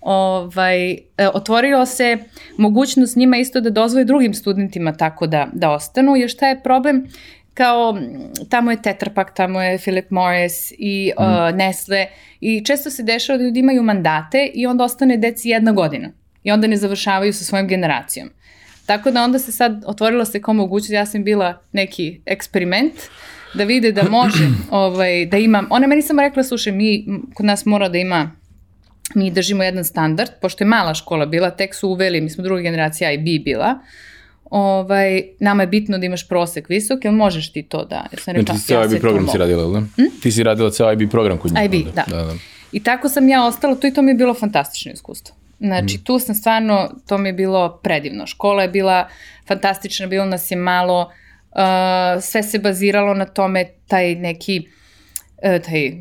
[0.00, 0.98] ovaj, e,
[1.34, 2.18] otvorio se
[2.58, 7.06] mogućnost njima isto da dozvoje drugim studentima tako da, da ostanu, jer šta je problem?
[7.56, 7.98] Kao
[8.50, 11.22] tamo je Tetra Pak, tamo je Philip Morris i mm.
[11.22, 12.06] uh, Nestle
[12.40, 16.08] i često se dešava da ljudi imaju mandate i onda ostane deci jedna godina
[16.42, 18.30] i onda ne završavaju sa svojom generacijom.
[18.86, 22.94] Tako da onda se sad otvorila se kao mogućnost, ja sam bila neki eksperiment
[23.54, 27.66] da vide da može, ovaj, da imam, ona meni samo rekla, slušaj, mi, kod nas
[27.66, 28.30] mora da ima
[29.14, 32.62] mi držimo jedan standard, pošto je mala škola bila, tek su uveli, mi smo druga
[32.62, 33.78] generacija i B bila,
[34.50, 38.06] ovaj, nama je bitno da imaš prosek visok, jel možeš ti to da...
[38.12, 39.78] Jer sam rekla, znači, ceo ja IB program si radila, da?
[39.78, 40.20] Hm?
[40.22, 41.64] Ti si radila ceo IB program kod njih.
[41.64, 42.04] IB, da.
[42.06, 42.24] da.
[42.24, 42.34] da.
[42.72, 45.36] I tako sam ja ostala tu i to mi je bilo fantastično iskustvo.
[45.60, 46.04] Znači, mm.
[46.04, 48.26] tu sam stvarno, to mi je bilo predivno.
[48.26, 49.08] Škola je bila
[49.48, 51.00] fantastična, bilo nas je malo,
[51.50, 54.68] uh, sve se baziralo na tome, taj neki,
[55.42, 55.94] uh, taj uh,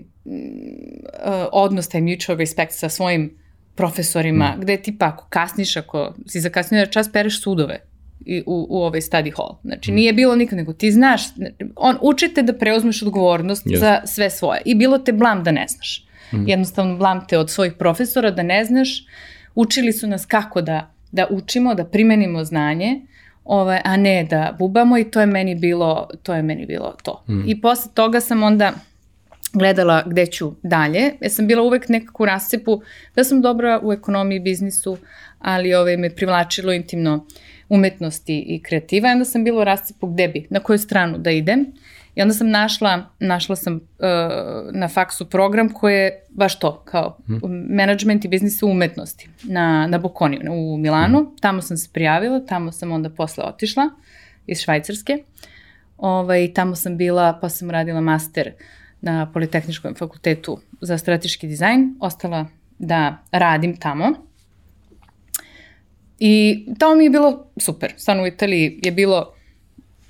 [1.51, 3.37] odnos, taj mutual respect sa svojim
[3.75, 4.61] profesorima, mm.
[4.61, 7.94] gde ti pa ako kasniš, ako si zakasnio na čas, pereš sudove
[8.25, 9.57] i u, u ovaj study hall.
[9.63, 9.95] Znači, mm.
[9.95, 11.21] nije bilo nikad, nego ti znaš,
[11.75, 13.77] on učite da preuzmeš odgovornost yes.
[13.77, 14.61] za sve svoje.
[14.65, 16.05] I bilo te blam da ne znaš.
[16.33, 16.47] Mm.
[16.47, 19.05] Jednostavno blam te od svojih profesora da ne znaš.
[19.55, 23.01] Učili su nas kako da, da učimo, da primenimo znanje,
[23.43, 26.33] ovaj, a ne da bubamo i to je meni bilo to.
[26.33, 27.23] Je meni bilo to.
[27.29, 27.49] Mm.
[27.49, 28.73] I posle toga sam onda
[29.53, 31.11] gledala gde ću dalje.
[31.21, 32.81] Ja sam bila uvek nekako u rascepu,
[33.15, 34.97] da sam dobra u ekonomiji i biznisu,
[35.39, 37.25] ali ove, ovaj, me privlačilo intimno
[37.69, 39.09] umetnosti i kreativa.
[39.09, 41.65] I onda sam bila u rascepu gde bi, na koju stranu da idem.
[42.15, 43.79] I onda sam našla, našla sam uh,
[44.71, 47.39] na faksu program koji je baš to, kao hmm.
[47.69, 51.19] management i biznis umetnosti na, na Bokoniju, u Milanu.
[51.19, 51.37] Hmm.
[51.37, 53.89] Tamo sam se prijavila, tamo sam onda posle otišla
[54.47, 55.17] iz Švajcarske.
[55.97, 58.51] Ovaj, tamo sam bila, pa sam radila master
[59.01, 61.95] na Politehničkom fakultetu za strateški dizajn.
[61.99, 62.45] Ostala
[62.79, 64.13] da radim tamo.
[66.19, 67.93] I tamo mi je bilo super.
[67.97, 69.33] Stvarno u Italiji je bilo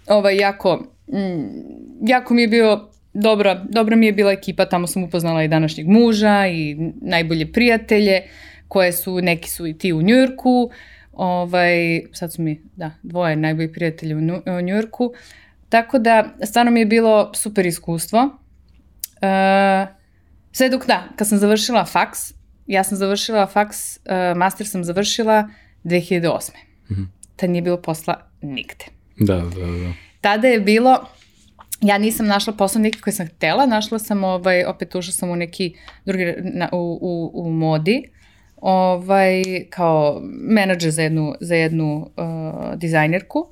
[0.08, 5.04] ovaj, jako mm, jako mi je bio dobra, dobra mi je bila ekipa, tamo sam
[5.04, 8.22] upoznala i današnjeg muža i najbolje prijatelje,
[8.68, 10.70] koje su, neki su i ti u Njujorku,
[11.14, 14.20] ovaj, sad su mi, da, dvoje najbolji prijatelji u,
[14.58, 15.14] u Njujorku,
[15.70, 18.20] tako da stvarno mi je bilo super iskustvo.
[18.24, 19.90] Uh,
[20.52, 22.34] sve dok da, kad sam završila faks,
[22.68, 25.50] ja sam završila faks, uh, master sam završila
[25.86, 26.52] 2008.
[26.90, 27.08] Mm -hmm.
[27.36, 28.86] Tad nije bilo posla nigde.
[29.18, 29.94] Da, da, da.
[30.22, 31.06] Tada je bilo,
[31.82, 35.36] ja nisam našla posao neki koji sam htela, našla sam, ovaj, opet ušla sam u
[35.36, 38.04] neki drugi, na, u, u, u modi,
[38.56, 43.48] ovaj, kao menadžer za jednu, za jednu uh, dizajnerku,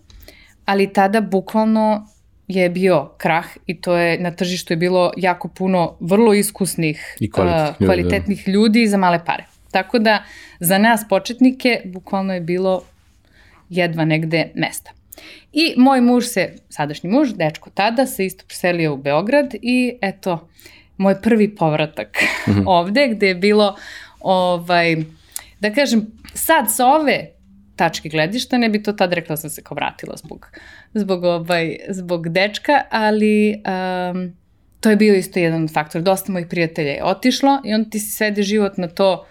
[0.65, 2.07] ali tada bukvalno
[2.47, 7.31] je bio krah i to je na tržištu je bilo jako puno vrlo iskusnih I
[7.31, 8.51] kvalitetnih, uh, kvalitetnih ljudi, da.
[8.51, 9.45] ljudi za male pare.
[9.73, 10.23] Tako da
[10.59, 12.83] za nas početnike bukvalno je bilo
[13.69, 14.91] jedva negde mesta.
[15.53, 20.47] I moj muž se, sadašnji muž, dečko tada, se isto preselio u Beograd i eto,
[20.97, 22.63] moj prvi povratak mm -hmm.
[22.79, 23.75] ovde, gde je bilo,
[24.19, 24.95] ovaj,
[25.59, 27.29] da kažem, sad sa ove
[27.75, 30.47] tačke gledišta, ne bi to tad rekla sam se kao vratila zbog,
[30.93, 33.61] zbog, ovaj, zbog dečka, ali
[34.11, 34.33] um,
[34.79, 36.01] to je bio isto jedan faktor.
[36.01, 39.25] Dosta mojih prijatelja je otišlo i on ti se svede život na to,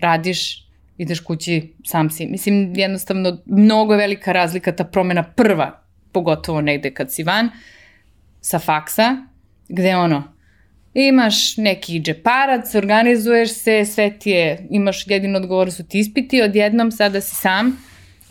[0.00, 2.26] radiš, ideš kući, sam si.
[2.26, 7.50] Mislim, jednostavno, mnogo je velika razlika ta promena prva, pogotovo negde kad si van,
[8.40, 9.16] sa faksa,
[9.68, 10.22] gde ono,
[10.94, 16.92] imaš neki džeparac, organizuješ se, sve ti je, imaš jedino odgovor su ti ispiti, odjednom
[16.92, 17.76] sada si sam,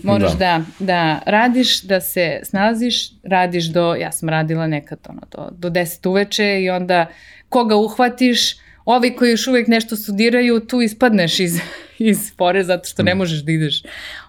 [0.04, 0.38] moraš da.
[0.38, 5.70] da, da radiš, da se snalaziš, radiš do, ja sam radila nekad ono, do, do
[5.70, 7.06] 10 uveče i onda
[7.50, 11.60] koga uhvatiš, ovi koji još uvijek nešto studiraju, tu ispadneš iz,
[12.00, 13.18] iz spore zato što ne mm.
[13.18, 13.84] možeš da ideš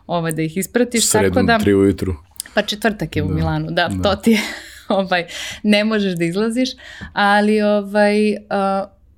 [0.07, 1.07] ovaj, da ih ispratiš.
[1.07, 2.17] Sredom tako da, tri ujutru.
[2.55, 3.35] Pa četvrtak je u da.
[3.35, 4.41] Milanu, da, da, to ti je,
[4.89, 5.27] ovaj,
[5.63, 6.69] ne možeš da izlaziš,
[7.13, 8.37] ali ovaj, uh,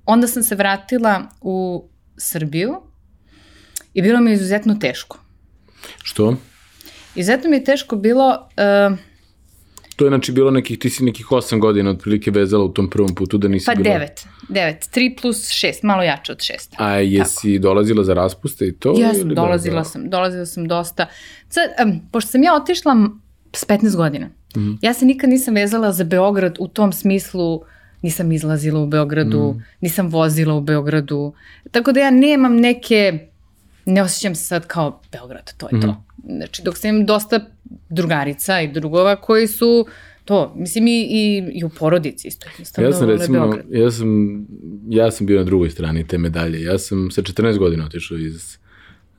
[0.05, 2.81] onda sam se vratila u Srbiju
[3.93, 5.19] i bilo mi izuzetno teško.
[6.03, 6.37] Što?
[7.15, 8.49] Izuzetno mi je teško bilo...
[8.91, 8.97] Uh,
[9.97, 13.15] To je znači bilo nekih, ti si nekih 8 godina otprilike vezala u tom prvom
[13.15, 13.95] putu da nisi pa bila...
[13.95, 16.51] Pa 9, 9, 3 plus 6, malo jače od 6.
[16.77, 17.61] A jesi Tako.
[17.61, 18.95] dolazila za raspuste i to?
[18.99, 21.05] Ja sam, dolazila da, sam, dolazila sam dosta.
[21.49, 23.09] Sad, um, pošto sam ja otišla
[23.53, 24.77] s 15 godina, mm -hmm.
[24.81, 27.61] ja se nikad nisam vezala za Beograd u tom smislu
[28.01, 29.63] nisam izlazila u Beogradu, mm.
[29.81, 31.33] nisam vozila u Beogradu,
[31.71, 33.27] tako da ja nemam neke,
[33.87, 35.81] ne osjećam se sad kao Beograd, to je mm.
[35.81, 35.87] to.
[35.87, 36.35] Mhm.
[36.37, 37.39] Znači, dok sam imam dosta
[37.89, 39.87] drugarica i drugova koji su
[40.25, 42.47] to, mislim i, i, i u porodici isto.
[42.81, 44.45] Ja sam recimo, ja sam,
[44.89, 46.61] ja sam bio na drugoj strani te medalje.
[46.61, 48.57] Ja sam sa 14 godina otišao iz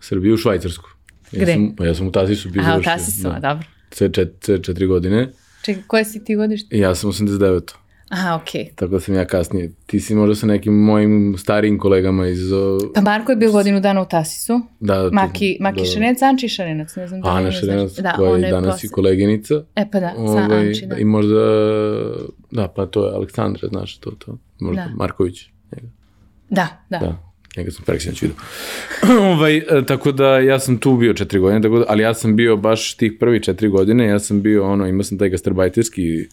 [0.00, 0.90] Srbije u Švajcarsku.
[1.32, 1.52] Ja Gde?
[1.52, 2.62] Sam, pa ja sam u Tasisu bio.
[2.66, 3.38] A, u Tasisu, da.
[3.40, 3.66] dobro.
[3.90, 5.32] C, čet, četiri godine.
[5.62, 6.78] Čekaj, koje si ti godište?
[6.78, 7.74] Ja sam 89.
[8.08, 8.64] Aha, okej.
[8.64, 8.74] Okay.
[8.74, 9.72] Tako da sam ja kasnije.
[9.86, 12.40] Ti si možda sa nekim mojim starijim kolegama iz...
[12.94, 14.60] Pa Marko je bio godinu dana u Tasisu.
[14.80, 15.10] Da, da.
[15.10, 18.74] Maki, Maki da, Šarenac, Anči Šarenac, ne znam da Ana Šarenac, da, koja je danas
[18.74, 18.86] posle...
[18.86, 19.54] i koleginica.
[19.76, 20.96] E pa da, sa ovaj, Anči, da.
[20.96, 21.34] I možda,
[22.50, 24.38] da, pa to je Aleksandra, znaš, to, to.
[24.60, 24.94] Možda da.
[24.96, 25.46] Marković.
[25.76, 25.88] Njega.
[26.50, 26.98] Da, da.
[26.98, 27.22] Da,
[27.56, 28.36] njega sam preksinoć vidio.
[29.32, 32.36] ovaj, e, tako da ja sam tu bio četiri godine, tako da, ali ja sam
[32.36, 36.28] bio baš tih prvi četiri godine, ja sam bio ono, imao sam taj gastarbajterski uh,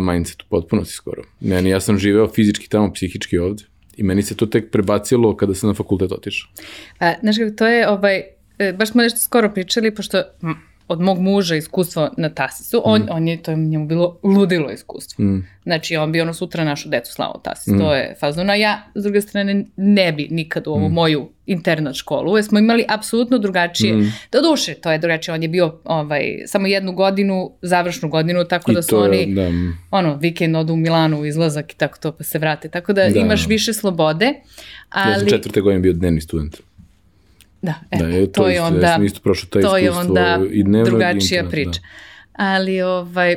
[0.00, 1.22] mindset u potpunosti skoro.
[1.40, 3.64] Meni, ja sam živeo fizički tamo, psihički ovde.
[3.96, 6.50] I meni se to tek prebacilo kada sam na fakultet otišao.
[7.20, 8.22] Znaš kako, to je, ovaj,
[8.58, 10.22] e, baš smo nešto skoro pričali, pošto
[10.88, 13.06] od mog muža iskustvo na Tasisu, on, mm.
[13.10, 15.24] on je, to je njemu bilo ludilo iskustvo.
[15.24, 15.46] Mm.
[15.62, 17.78] Znači, on bi ono sutra našu decu slao Tasis, mm.
[17.78, 18.54] to je fazno.
[18.54, 20.92] ja, s druge strane, ne bi nikad u ovu mm.
[20.92, 24.12] moju internat školu, jer smo imali apsolutno drugačije, mm.
[24.32, 28.72] do duše, to je drugačije, on je bio ovaj, samo jednu godinu, završnu godinu, tako
[28.72, 29.50] I da su oni, da.
[29.90, 33.20] ono, vikend odu u Milanu, izlazak i tako to, pa se vrate, tako da, da.
[33.20, 34.34] imaš više slobode.
[34.88, 35.12] Ali...
[35.12, 36.56] Ja sam četvrte godine bio dnevni student.
[37.64, 39.76] Da, e, da je, to, to je isto, onda, ja sam isto prošao taj to
[39.76, 41.80] je onda i dnevno drugačija i priča.
[41.80, 41.86] Da.
[42.32, 43.36] Ali, ovaj,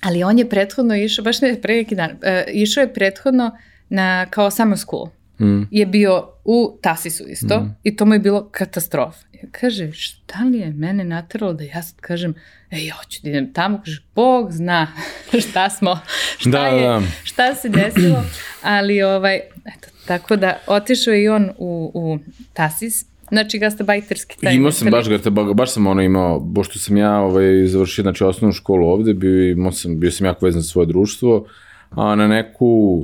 [0.00, 2.18] ali on je prethodno išao, baš ne pre neki dan, uh,
[2.52, 3.50] išao je prethodno
[3.88, 5.08] na, kao summer school.
[5.40, 5.68] mm.
[5.70, 7.76] je bio u Tasisu isto mm.
[7.82, 9.26] i to mu je bilo katastrofa.
[9.32, 12.34] Ja kaže, šta li je mene natralo da ja sad kažem,
[12.70, 14.92] ej, ja hoću da idem tamo, kaže, Bog zna
[15.50, 15.98] šta smo,
[16.38, 17.02] šta, da, je, da.
[17.24, 18.24] šta se desilo,
[18.62, 22.18] ali ovaj, eto, tako da otišao je i on u, u
[22.52, 24.54] Tasis, Znači gastarbajterski taj.
[24.54, 28.52] Imao sam baš gastarbajterski, baš sam ono imao, pošto sam ja ovaj, završio znači, osnovnu
[28.52, 31.46] školu ovde, bio, imao sam, bio sam jako vezan za svoje društvo,
[31.90, 33.02] a na neku,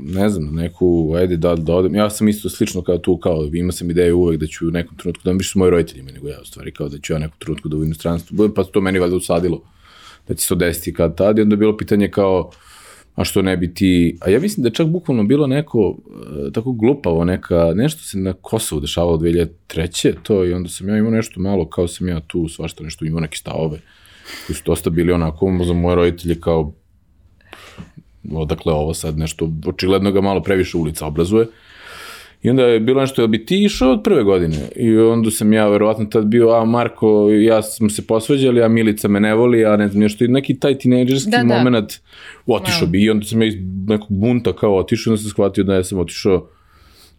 [0.00, 3.72] ne znam, neku, ajde da, da odem, ja sam isto slično kao tu, kao imao
[3.72, 6.38] sam ideju uvek da ću u nekom trenutku, da više su moji roditeljima nego ja
[6.42, 8.98] u stvari, kao da ću ja nekom trenutku da u inostranstvu budem, pa to meni
[8.98, 9.62] valjda usadilo
[10.28, 12.50] da će se to desiti kad tad i onda je bilo pitanje kao,
[13.14, 15.96] a što ne bi ti, a ja mislim da je čak bukvalno bilo neko
[16.48, 20.14] e, tako glupavo, neka, nešto se na Kosovu dešavalo 2003.
[20.22, 23.20] to i onda sam ja imao nešto malo, kao sam ja tu svašta nešto imao
[23.20, 23.78] neke stavove
[24.46, 26.72] koji su dosta bili onako za moje roditelje kao
[28.32, 31.46] odakle ovo sad nešto, očigledno ga malo previše ulica obrazuje.
[32.44, 34.56] I onda je bilo nešto, jel bi ti išao od prve godine?
[34.76, 39.08] I onda sam ja verovatno tad bio, a Marko, ja smo se posveđali, a Milica
[39.08, 41.44] me ne voli, a ne znam nešto, neki taj tinejdžerski da, da.
[41.44, 41.92] moment
[42.46, 42.90] otišao wow.
[42.90, 43.02] bi.
[43.02, 43.54] I onda sam ja iz
[43.86, 46.48] nekog bunta kao otišao, onda sam shvatio da ja sam otišao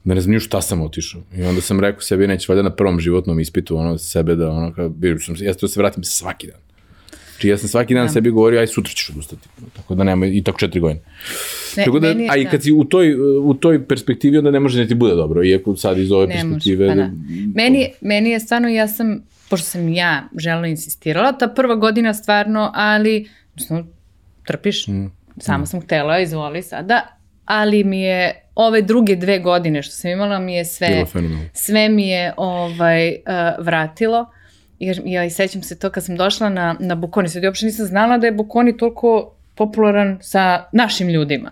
[0.03, 1.21] da ne znam šta sam otišao.
[1.37, 4.73] I onda sam rekao sebi, neće valjda na prvom životnom ispitu ono sebe da ono
[4.73, 6.59] kao, sam, ja da se vratim svaki dan.
[7.35, 8.13] Znači ja sam svaki dan da.
[8.13, 9.47] sebi govorio, aj sutra ćeš odustati.
[9.75, 11.01] Tako da nema, i tako četiri godine.
[11.77, 12.61] Ne, tako da, meni, a i kad da.
[12.61, 15.97] si u toj, u toj perspektivi, onda ne može da ti bude dobro, iako sad
[15.97, 16.87] iz ove ne perspektive...
[16.87, 17.11] Može, pa da.
[17.55, 22.71] meni, meni je stvarno, ja sam, pošto sam ja želno insistirala, ta prva godina stvarno,
[22.73, 23.87] ali, odnosno,
[24.47, 25.05] trpiš, mm.
[25.37, 25.67] samo mm.
[25.67, 30.55] sam htela, izvoli sada, ali mi je ove druge dve godine što sam imala mi
[30.55, 31.05] je sve,
[31.53, 34.25] sve mi je ovaj, uh, vratilo
[34.79, 37.85] jer ja i sećam se to kad sam došla na, na Bukoni, sad uopšte nisam
[37.85, 41.51] znala da je Bukoni toliko popularan sa našim ljudima.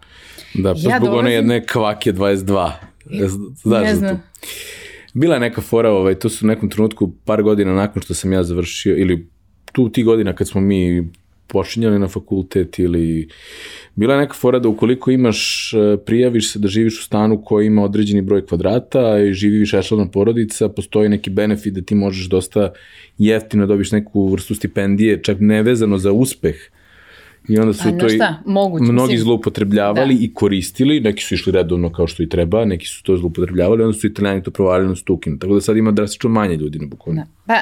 [0.54, 1.20] Da, pa ja zbog dolazim...
[1.20, 2.72] one jedne kvake 22.
[3.64, 4.24] Znaš ne znam.
[5.14, 8.34] Bila je neka fora, ovaj, to su u nekom trenutku par godina nakon što sam
[8.34, 9.28] ja završio, ili
[9.72, 11.10] tu ti godina kad smo mi
[11.54, 13.28] počinjali na fakultet ili
[13.96, 17.68] bila je neka fora da ukoliko imaš, e, prijaviš se da živiš u stanu koji
[17.68, 22.30] ima određeni broj kvadrata i živi više ešalna porodica, postoji neki benefit da ti možeš
[22.30, 22.72] dosta
[23.18, 26.56] jeftino dobiš neku vrstu stipendije, čak nevezano za uspeh.
[27.48, 29.20] I onda su to i Moguće, mnogi mislim.
[29.20, 30.24] zloupotrebljavali da.
[30.24, 33.98] i koristili, neki su išli redovno kao što i treba, neki su to zloupotrebljavali, onda
[33.98, 35.40] su italijani to provalili na stukin.
[35.40, 37.22] Tako da sad ima drastično manje ljudi na Bukovini.
[37.22, 37.28] Da.
[37.46, 37.54] Pa,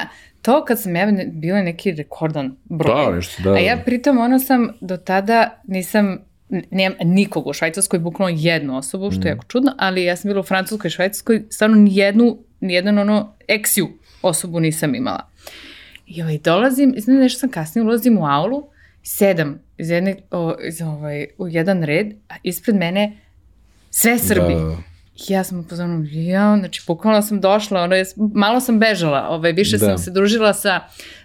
[0.42, 3.04] to kad sam ja bila neki rekordan broj.
[3.04, 3.52] Da, nešto, da.
[3.52, 6.18] A ja pritom ono sam do tada nisam
[6.70, 9.36] nemam nikog u Švajcarskoj, bukvalno jednu osobu, što je mm.
[9.36, 13.88] jako čudno, ali ja sam bila u Francuskoj i Švajcarskoj, stvarno nijednu, nijedan ono eksiju
[14.22, 15.28] osobu nisam imala.
[16.06, 18.62] I ovaj, dolazim, znam nešto sam kasnije, ulazim u aulu,
[19.02, 23.12] sedam iz jedne, o, iz, ovaj, u jedan red, a ispred mene
[23.90, 24.54] sve Srbi.
[24.54, 24.91] Da.
[25.28, 27.96] Ja sam upozorila, ja, znači, bukvalno sam došla, ono,
[28.34, 29.86] malo sam bežala, ovaj, više da.
[29.86, 30.80] sam se družila sa,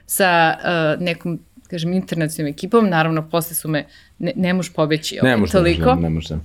[0.05, 3.85] sa uh, nekom kažem, internacionalnom ekipom, naravno, posle su me,
[4.19, 5.95] ne, ne možeš pobeći ovaj, ne može, toliko.
[5.95, 6.37] Ne, ne može.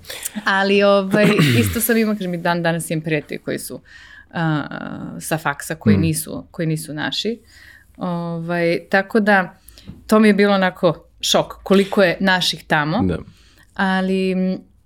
[0.45, 1.27] Ali, ovaj,
[1.61, 3.81] isto sam ima, kažem, i dan danas imam prijatelji koji su uh,
[5.21, 6.01] sa faksa, koji, mm.
[6.01, 7.39] nisu, koji nisu naši.
[7.97, 9.57] Ovaj, tako da,
[10.07, 13.03] to mi je bilo onako šok, koliko je naših tamo.
[13.03, 13.19] Da.
[13.75, 14.35] Ali...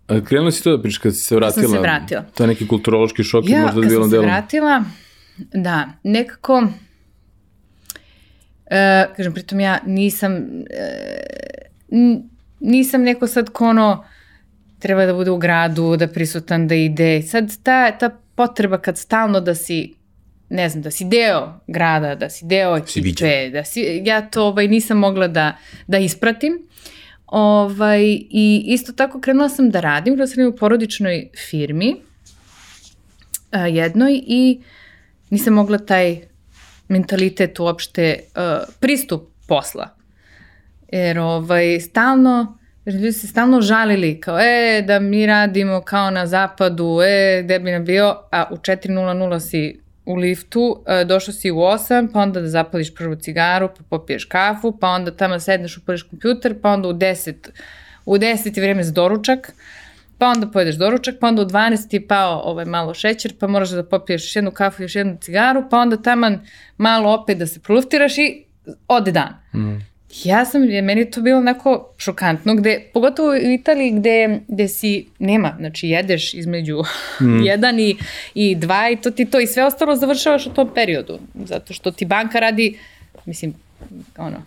[0.08, 1.62] A krenula si to da pričaš kad si se vratila?
[1.62, 2.22] Sam se vratila.
[2.34, 4.28] To je neki kulturološki šok ja, i možda da bilo delom.
[4.28, 4.84] Ja, kad sam se vratila,
[5.52, 6.62] da, nekako
[8.66, 10.36] E, kažem, pritom ja nisam,
[10.70, 12.16] e,
[12.60, 14.04] nisam neko sad kono
[14.78, 17.22] treba da bude u gradu, da prisutan, da ide.
[17.22, 19.94] Sad ta, ta potreba kad stalno da si
[20.48, 24.68] ne znam, da si deo grada, da si deo ekipe, da si, ja to ovaj,
[24.68, 26.52] nisam mogla da, da ispratim.
[27.26, 31.96] Ovaj, I isto tako krenula sam da radim, da sam u porodičnoj firmi
[33.50, 34.60] a, jednoj i
[35.30, 36.20] nisam mogla taj
[36.88, 39.88] mentalitet uopšte, uh, pristup posla.
[40.92, 47.00] Jer ovaj, stalno, ljudi se stalno žalili kao, e, da mi radimo kao na zapadu,
[47.02, 51.56] e, gde bi nam bio, a u 4.00 si u liftu, e, došao si u
[51.56, 56.02] 8, pa onda da zapališ prvu cigaru, pa popiješ kafu, pa onda tamo sedneš, upališ
[56.02, 57.34] kompjuter, pa onda u 10,
[58.06, 59.52] u 10 je vreme za doručak,
[60.18, 63.70] pa onda pojedeš doručak, pa onda u 12 ti pao ovaj malo šećer, pa moraš
[63.70, 66.40] da popiješ još jednu kafu, još jednu cigaru, pa onda taman
[66.76, 68.44] malo opet da se proluftiraš i
[68.88, 69.34] ode dan.
[69.54, 69.95] Mm.
[70.24, 75.06] Ja sam, je, meni to bilo onako šokantno, gde, pogotovo u Italiji gde, gde si,
[75.18, 76.82] nema, znači jedeš između
[77.20, 77.42] mm.
[77.50, 77.96] jedan i,
[78.34, 81.90] i dva i to ti to i sve ostalo završavaš u tom periodu, zato što
[81.90, 82.78] ti banka radi,
[83.24, 83.54] mislim,
[84.16, 84.42] ono,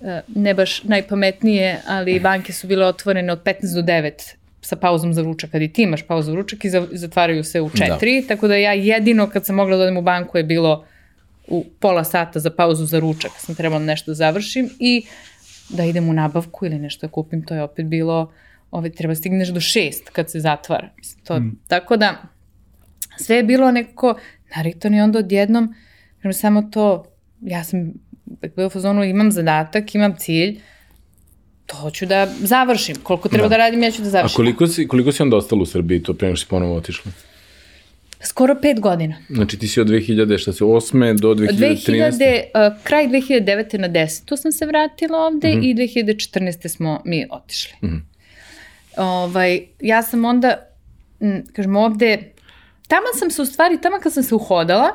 [0.00, 5.14] e, ne baš najpametnije, ali banke su bile otvorene od 15 do 9 sa pauzom
[5.14, 8.28] za ručak, kad i ti imaš pauzu za ručak i zatvaraju se u četiri, da.
[8.28, 10.84] tako da ja jedino kad sam mogla da odem u banku je bilo
[11.48, 15.06] u pola sata za pauzu za ručak, sam trebala nešto da završim i
[15.68, 18.32] da idem u nabavku ili nešto da kupim, to je opet bilo,
[18.70, 20.88] ovaj, treba stigneš do šest kad se zatvara.
[21.24, 21.58] To, mm.
[21.68, 22.22] Tako da,
[23.18, 24.14] sve je bilo nekako
[24.56, 25.74] naritano i onda odjednom,
[26.32, 27.04] samo to,
[27.40, 27.92] ja sam
[28.56, 30.60] bio u fazonu, imam zadatak, imam cilj,
[31.66, 32.96] to hoću da završim.
[33.02, 34.34] Koliko treba da, da radim, ja ću da završim.
[34.34, 37.12] A koliko si, koliko si onda ostalo u Srbiji to prema što si ponovo otišla?
[38.20, 39.16] Skoro pet godina.
[39.28, 41.20] Znači ti si od 2000, šta se, 8.
[41.20, 41.50] do 2013?
[41.84, 43.78] 2000, uh, kraj 2009.
[43.78, 44.36] na 10.
[44.36, 45.70] sam se vratila ovde mm -hmm.
[45.70, 46.68] i 2014.
[46.68, 47.72] smo mi otišli.
[47.82, 48.00] Mm -hmm.
[48.96, 50.66] ovaj, ja sam onda,
[51.20, 52.32] m, kažem ovde,
[52.88, 54.88] tamo sam se u stvari, tamo kad sam se uhodala,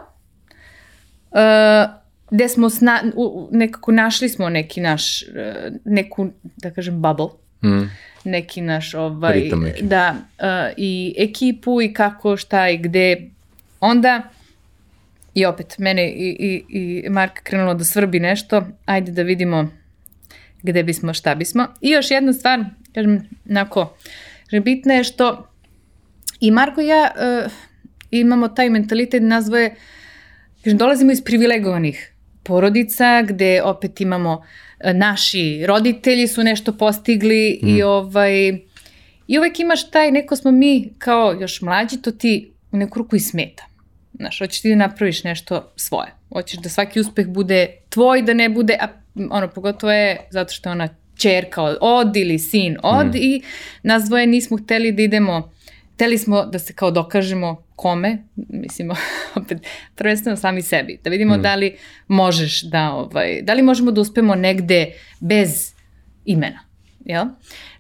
[1.31, 5.27] uh, gde smo sna, u, nekako našli smo neki naš, uh,
[5.85, 7.27] neku, da kažem, bubble.
[7.63, 7.89] Mm.
[8.23, 9.83] Neki naš, ovaj, neki.
[9.83, 13.29] da, uh, i ekipu i kako, šta i gde.
[13.79, 14.21] Onda,
[15.33, 19.69] i opet, mene i, i, i Marka krenulo da svrbi nešto, ajde da vidimo
[20.63, 21.67] gde bismo, šta bismo.
[21.81, 22.59] I još jedna stvar,
[22.93, 23.97] kažem, nako,
[24.63, 25.47] bitna je što
[26.39, 27.51] i Marko i ja uh,
[28.11, 29.75] imamo taj mentalitet, nazvoje,
[30.63, 32.11] kažem, dolazimo iz privilegovanih
[32.43, 37.67] porodica gde opet imamo e, naši roditelji su nešto postigli mm.
[37.67, 38.59] i ovaj
[39.27, 43.15] i uvek imaš taj neko smo mi kao još mlađi to ti u neku ruku
[43.15, 43.65] i smeta.
[44.13, 46.13] Znaš, hoćeš ti da napraviš nešto svoje.
[46.33, 48.87] Hoćeš da svaki uspeh bude tvoj, da ne bude, a
[49.29, 53.17] ono, pogotovo je zato što je ona čerka od ili sin od mm.
[53.17, 53.41] i
[53.83, 55.51] nas dvoje nismo hteli da idemo
[56.01, 58.17] hteli smo da se kao dokažemo kome,
[58.49, 58.95] mislimo,
[59.35, 59.57] opet,
[59.95, 61.41] prvenstveno sami sebi, da vidimo mm.
[61.41, 61.75] da li
[62.07, 65.73] možeš da, ovaj, da li možemo da uspemo negde bez
[66.25, 66.59] imena,
[67.05, 67.25] jel?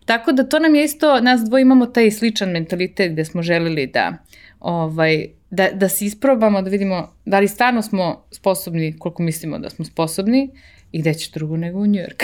[0.05, 3.87] Tako da to nam je isto, nas dvoje imamo taj sličan mentalitet gde smo želili
[3.87, 4.17] da,
[4.59, 9.69] ovaj, da, da se isprobamo, da vidimo da li stvarno smo sposobni, koliko mislimo da
[9.69, 10.49] smo sposobni
[10.91, 12.23] i gde ćeš drugo nego u New York.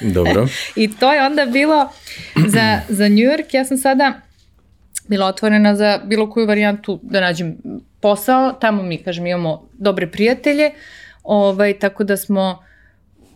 [0.00, 0.48] Dobro.
[0.76, 1.88] I to je onda bilo
[2.46, 4.27] za, za New York, ja sam sada
[5.08, 7.56] bila otvorena za bilo koju varijantu da nađem
[8.00, 8.52] posao.
[8.52, 10.70] Tamo mi, kažem, imamo dobre prijatelje,
[11.22, 12.62] ovaj, tako da smo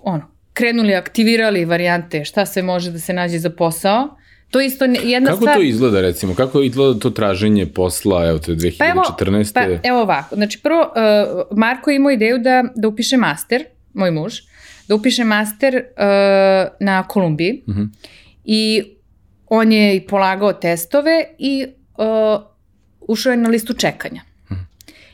[0.03, 4.17] ono, krenuli, aktivirali varijante šta se može da se nađe za posao.
[4.51, 5.57] To je isto jedna Kako stvar...
[5.57, 6.35] to izgleda recimo?
[6.35, 8.79] Kako izgleda to traženje posla, evo to je 2014.
[8.79, 8.87] Pa
[9.65, 13.65] evo, pa evo ovako, znači prvo uh, Marko je imao ideju da, da upiše master,
[13.95, 14.35] moj muž,
[14.89, 16.03] da upiše master uh,
[16.81, 17.83] na Kolumbiji uh mhm.
[17.83, 17.89] -huh.
[18.45, 18.85] i
[19.55, 21.67] on je i polagao testove i
[21.99, 22.43] uh,
[23.01, 24.23] ušao je na listu čekanja.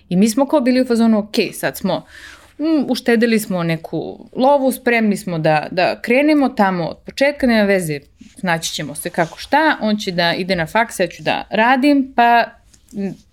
[0.08, 2.06] I mi smo kao bili u fazonu, ok, sad smo
[2.58, 8.00] um, uštedili smo neku lovu, spremni smo da, da krenemo tamo od početka, nema veze,
[8.36, 12.12] znaći ćemo se kako šta, on će da ide na faks, ja ću da radim,
[12.16, 12.44] pa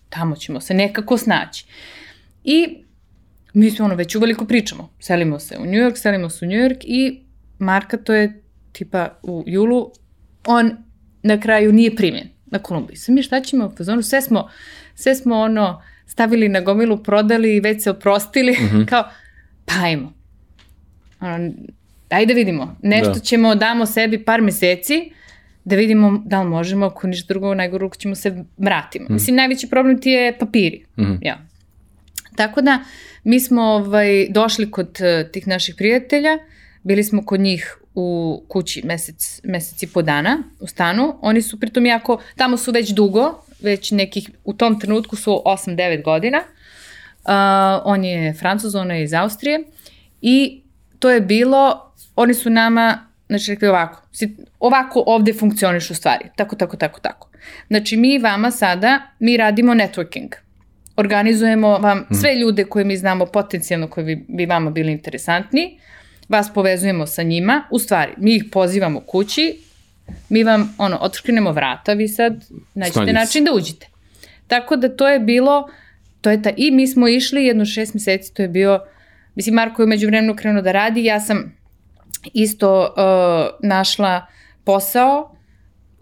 [0.10, 1.66] tamo ćemo se nekako snaći.
[2.44, 2.78] I
[3.54, 6.58] mi smo ono već uveliko pričamo, selimo se u New York, selimo se u New
[6.58, 7.22] York i
[7.60, 8.42] Marka to je
[8.72, 9.92] tipa u julu,
[10.46, 10.85] on
[11.26, 12.98] na kraju nije primjen na Kolumbiji.
[12.98, 14.50] Sam mi šta ćemo u fazonu, sve smo,
[14.96, 18.86] sve smo ono stavili na gomilu, prodali i već se oprostili, mm -hmm.
[18.90, 19.04] kao
[19.66, 20.14] pa ajmo.
[21.20, 21.54] Ono,
[22.10, 23.20] ajde da vidimo, nešto da.
[23.20, 25.12] ćemo, damo sebi par meseci,
[25.64, 29.06] da vidimo da li možemo, ako ništa drugo, najgoru ćemo se vratimo.
[29.10, 29.14] Mm.
[29.14, 30.86] Mislim, najveći problem ti je papiri.
[30.98, 31.18] Mm -hmm.
[31.22, 31.38] ja.
[32.36, 32.84] Tako da,
[33.24, 36.38] mi smo ovaj, došli kod uh, tih naših prijatelja,
[36.84, 41.16] bili smo kod njih u kući mesec, mesec i po dana u stanu.
[41.22, 46.04] Oni su pritom jako, tamo su već dugo, već nekih, u tom trenutku su 8-9
[46.04, 46.38] godina.
[46.38, 47.32] Uh,
[47.86, 49.64] on je francuz, ona je iz Austrije
[50.22, 50.62] i
[51.00, 54.02] to je bilo, oni su nama, znači rekli ovako,
[54.60, 57.30] ovako ovde funkcioniš u stvari, tako, tako, tako, tako.
[57.68, 60.36] Znači mi vama sada, mi radimo networking,
[60.96, 62.14] organizujemo vam mhm.
[62.14, 65.80] sve ljude koje mi znamo potencijalno koji bi, bi vama bili interesantni,
[66.30, 69.60] vas povezujemo sa njima, u stvari, mi ih pozivamo kući,
[70.30, 73.88] mi vam, ono, otškrinemo vrata, vi sad naćete način da uđete.
[74.48, 75.70] Tako da to je bilo,
[76.22, 78.80] to je ta, i mi smo išli jedno šest meseci, to je bio,
[79.36, 81.56] mislim, Marko je među vremenu krenuo da radi, ja sam
[82.34, 84.26] isto uh, našla
[84.64, 85.35] posao,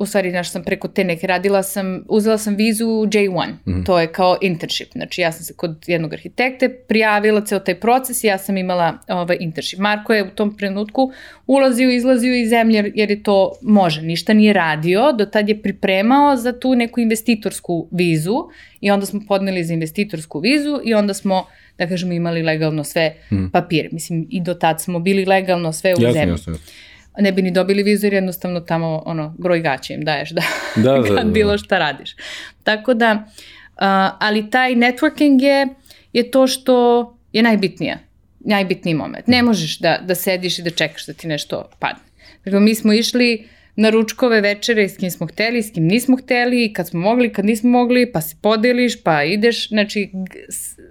[0.04, 3.86] u stvari, znaš, sam preko te neke radila sam, uzela sam vizu J1, mm -hmm.
[3.86, 8.24] to je kao internship, znači ja sam se kod jednog arhitekte prijavila ceo taj proces
[8.24, 9.80] i ja sam imala ovaj internship.
[9.80, 11.12] Marko je u tom trenutku
[11.48, 15.62] ulazio i izlazio iz zemlje jer je to može, ništa nije radio, do tad je
[15.62, 18.36] pripremao za tu neku investitorsku vizu
[18.82, 21.46] i onda smo podneli za investitorsku vizu i onda smo
[21.78, 23.50] da kažemo imali legalno sve mm.
[23.52, 23.90] papire.
[23.92, 26.32] Mislim i do tad smo bili legalno sve u jasne, zemlji.
[26.32, 26.93] Jasne, jasne.
[27.18, 30.42] Ne bi ni dobili vizu jer jednostavno tamo ono, broj gaća im daješ da,
[30.76, 31.24] da, da, da, da.
[31.24, 32.16] bilo šta radiš.
[32.64, 33.78] Tako da, uh,
[34.20, 35.68] ali taj networking je,
[36.14, 37.98] je to što je najbitnije,
[38.40, 39.28] najbitniji moment.
[39.28, 42.04] Ne možeš da, da sediš i da čekaš da ti nešto padne.
[42.46, 46.74] Dakle, mi smo išli na ručkove večere s kim smo hteli, s kim nismo hteli,
[46.74, 50.12] kad smo mogli, kad nismo mogli, pa se podeliš, pa ideš, znači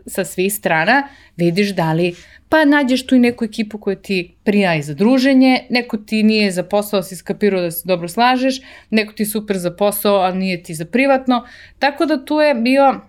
[0.06, 2.14] sa svih strana vidiš da li,
[2.48, 6.50] pa nađeš tu i neku ekipu koja ti prija i za druženje, neko ti nije
[6.50, 8.60] za posao, si skapirao da se dobro slažeš,
[8.90, 11.46] neko ti super za posao, a nije ti za privatno,
[11.78, 13.00] tako da tu je bio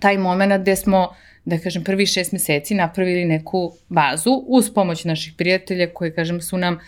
[0.00, 1.08] taj moment gde smo
[1.44, 6.58] da kažem, prvi šest meseci napravili neku bazu uz pomoć naših prijatelja koji, kažem, su
[6.58, 6.78] nam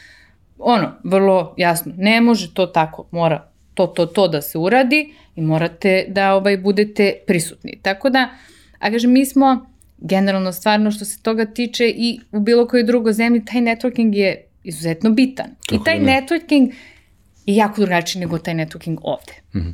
[0.65, 5.43] ono, vrlo jasno, ne može to tako, mora to, to, to da se uradi i
[5.43, 7.79] morate da ovaj, budete prisutni.
[7.83, 8.29] Tako da,
[8.79, 9.67] a kažem, mi smo
[9.99, 14.45] generalno stvarno što se toga tiče i u bilo kojoj drugoj zemlji, taj networking je
[14.65, 15.47] izuzetno bitan.
[15.67, 16.07] Tako I taj da.
[16.07, 16.73] networking
[17.47, 19.33] je jako drugačiji nego taj networking ovde.
[19.55, 19.73] Mm -hmm.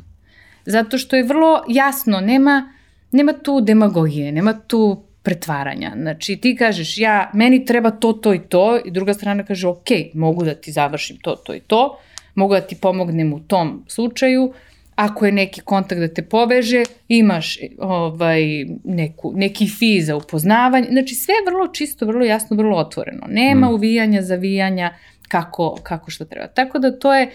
[0.65, 2.73] Zato što je vrlo jasno, nema,
[3.11, 5.93] nema tu demagogije, nema tu pretvaranja.
[5.97, 9.89] Znači ti kažeš ja, meni treba to, to i to i druga strana kaže ok,
[10.13, 11.99] mogu da ti završim to, to i to,
[12.35, 14.53] mogu da ti pomognem u tom slučaju,
[14.95, 18.41] ako je neki kontakt da te poveže, imaš ovaj,
[18.83, 20.87] neku, neki fi za upoznavanje.
[20.91, 23.27] Znači sve je vrlo čisto, vrlo jasno, vrlo otvoreno.
[23.29, 23.73] Nema mm.
[23.73, 24.93] uvijanja, zavijanja,
[25.27, 26.47] kako, kako što treba.
[26.47, 27.31] Tako da to je eh,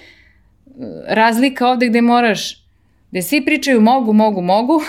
[1.07, 2.65] razlika ovde gde moraš,
[3.11, 4.81] gde svi pričaju mogu, mogu, mogu,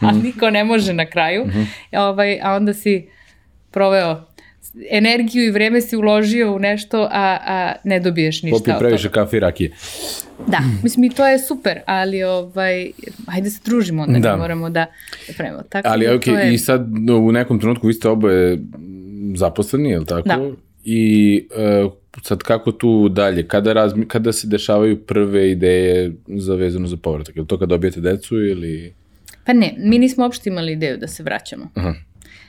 [0.00, 0.22] a mhm.
[0.22, 1.66] niko ne može na kraju, mm -hmm.
[1.92, 3.08] ovaj, a onda si
[3.70, 4.26] proveo
[4.90, 9.36] energiju i vreme si uložio u nešto, a, a ne dobiješ ništa Popi previše kafe
[9.36, 9.72] i rakije.
[10.46, 12.90] Da, mislim i to je super, ali ovaj,
[13.26, 14.30] ajde se družimo, onda da.
[14.30, 14.86] ne moramo da,
[15.28, 15.62] da pravimo.
[15.68, 16.54] Tako ali, da, ok, je...
[16.54, 16.86] i sad
[17.26, 18.58] u nekom trenutku vi ste oboje
[19.34, 20.28] zaposleni, je li tako?
[20.28, 20.50] Da.
[20.84, 21.46] I
[21.84, 21.92] uh,
[22.22, 27.36] sad kako tu dalje, kada, razmi, kada se dešavaju prve ideje za vezano za povratak?
[27.36, 28.94] Je li to kad dobijete decu ili...
[29.46, 31.70] Pa ne, mi nismo uopšte imali ideju da se vraćamo.
[31.74, 31.94] Aha.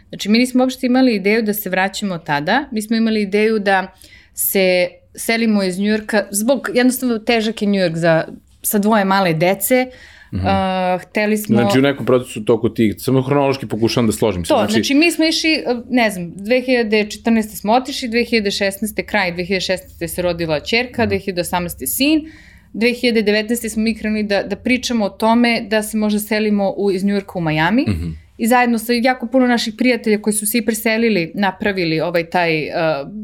[0.10, 3.94] Znači, mi nismo uopšte imali ideju da se vraćamo tada, mi smo imali ideju da
[4.34, 8.24] se selimo iz Njujorka, zbog jednostavno težak je Njujork za,
[8.62, 9.88] sa dvoje male dece,
[10.32, 10.96] Uh -huh.
[10.96, 11.56] uh, hteli smo...
[11.56, 14.50] Znači u nekom procesu toku tih, samo hronološki pokušavam da složim se.
[14.50, 17.42] To, znači, znači mi smo išli, ne znam, 2014.
[17.42, 19.06] smo otišli, 2016.
[19.06, 20.08] kraj, 2016.
[20.08, 21.34] se rodila čerka, uh -huh.
[21.36, 21.86] 2018.
[21.86, 22.32] sin,
[22.78, 23.70] 2019.
[23.70, 27.40] smo mi krenuli da, da pričamo o tome da se možda selimo u, iz Njujorka
[27.40, 27.86] u Majami.
[27.88, 28.14] Uh -huh.
[28.38, 32.68] I zajedno sa jako puno naših prijatelja koji su se i preselili, napravili ovaj taj,
[32.68, 32.74] uh,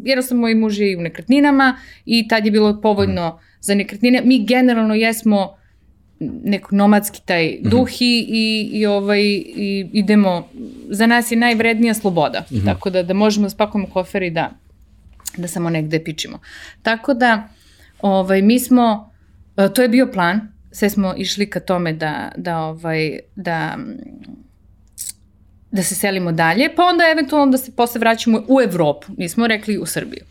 [0.04, 3.58] jednostavno moji muž je i u nekretninama i tad je bilo povoljno uh -huh.
[3.62, 4.22] za nekretnine.
[4.26, 5.56] Mi generalno jesmo
[6.44, 7.98] neko nomadski taj duh uh -huh.
[8.02, 10.48] i, i, ovaj, i idemo,
[10.90, 12.66] za nas je najvrednija sloboda, uh -huh.
[12.66, 14.52] tako da, da možemo da spakujemo kofer i da,
[15.38, 16.40] da samo negde pičimo.
[16.82, 17.48] Tako da,
[18.02, 19.13] ovaj, mi smo,
[19.74, 23.78] to je bio plan, sve smo išli ka tome da, da, ovaj, da,
[25.72, 29.78] da se selimo dalje, pa onda eventualno da se posle vraćamo u Evropu, nismo rekli
[29.78, 30.24] u Srbiju.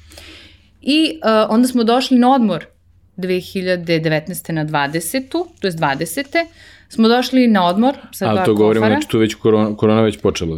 [0.81, 2.66] I uh, onda smo došli na odmor
[3.16, 4.53] 2019.
[4.53, 5.29] na 20.
[5.31, 6.47] to je 20.
[6.89, 10.18] smo došli na odmor sa Ali dva to govorimo, znači tu već korona, korona već
[10.20, 10.57] počela?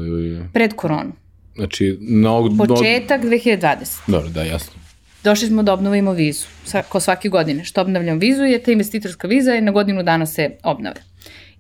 [0.53, 1.13] Pred koronu.
[1.57, 2.53] Znači, na ovog...
[2.59, 4.11] Početak 2020.
[4.11, 4.84] Dobro, da, jasno
[5.25, 6.47] došli smo da obnovimo vizu,
[6.89, 7.65] ko svake godine.
[7.65, 11.03] Što obnavljam vizu je ta investitorska viza i na godinu dana se obnavlja.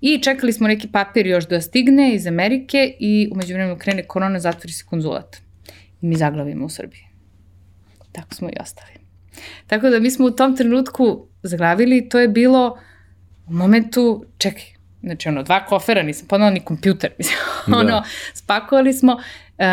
[0.01, 4.41] I čekali smo neki papir još da stigne iz Amerike i umeđu vremenu krene korona,
[4.41, 5.37] zatvori se konzulat.
[6.03, 7.05] I mi zaglavimo u Srbiji.
[8.13, 8.91] Tako smo i ostali.
[9.67, 12.79] Tako da mi smo u tom trenutku zaglavili, to je bilo
[13.47, 14.65] u momentu, čekaj,
[15.03, 17.79] znači ono, dva kofera, nisam ponala ni kompjuter, mislim, da.
[17.79, 18.03] ono,
[18.35, 19.65] spakovali smo, uh,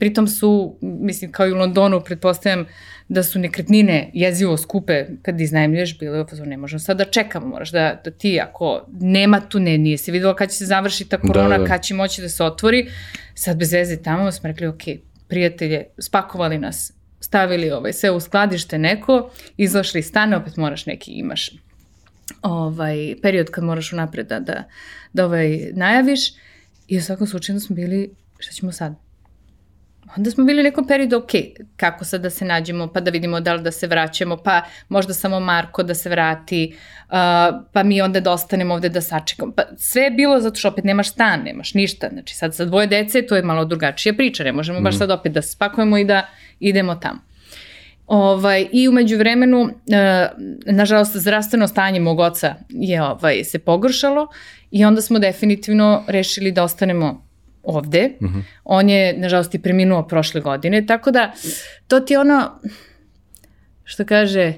[0.00, 2.66] pritom su, mislim, kao i u Londonu, pretpostavljam,
[3.08, 7.70] da su nekretnine jezivo skupe kad iznajemljuješ, bilo je ne možemo sad da čekamo, moraš
[7.70, 11.20] da, da ti ako nema tu, ne, nije se videlo kad će se završiti ta
[11.20, 11.64] korona, da, da.
[11.64, 12.90] kad će moći da se otvori,
[13.34, 14.82] sad bez veze tamo smo rekli, ok,
[15.28, 21.10] prijatelje, spakovali nas, stavili ovaj, sve u skladište neko, izašli iz stane, opet moraš neki
[21.10, 21.50] imaš
[22.42, 24.64] ovaj, period kad moraš unapred da, da,
[25.12, 26.20] da ovaj, najaviš
[26.88, 29.09] i u svakom slučaju da smo bili, šta ćemo sad?
[30.16, 31.30] Onda smo bili u nekom periodu, ok,
[31.76, 35.14] kako sad da se nađemo, pa da vidimo da li da se vraćamo, pa možda
[35.14, 37.14] samo Marko da se vrati, uh,
[37.72, 39.52] pa mi onda da ostanemo ovde da sačekamo.
[39.56, 42.08] Pa sve je bilo zato što opet nemaš stan, nemaš ništa.
[42.12, 44.84] Znači sad sa dvoje dece to je malo drugačija priča, ne možemo mm.
[44.84, 46.26] baš sad opet da se spakujemo i da
[46.60, 47.20] idemo tamo.
[48.06, 49.70] Ovaj, I umeđu vremenu, uh,
[50.66, 54.28] nažalost, zdravstveno stanje mog oca je ovaj, se pogoršalo
[54.70, 57.29] i onda smo definitivno rešili da ostanemo
[57.70, 58.16] ovde.
[58.22, 58.38] Mhm.
[58.38, 58.42] -huh.
[58.64, 61.32] On je, nažalost, i preminuo prošle godine, tako da
[61.88, 62.60] to ti je ono
[63.84, 64.54] što kaže,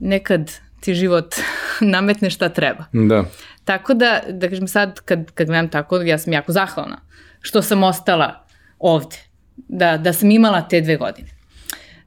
[0.00, 1.34] nekad ti život
[1.94, 2.84] nametne šta treba.
[2.92, 3.24] Da.
[3.64, 7.08] Tako da, da kažem sad, kad, kad gledam tako, ja sam jako zahvalna
[7.40, 8.44] što sam ostala
[8.78, 9.16] ovde,
[9.56, 11.28] da, da sam imala te dve godine.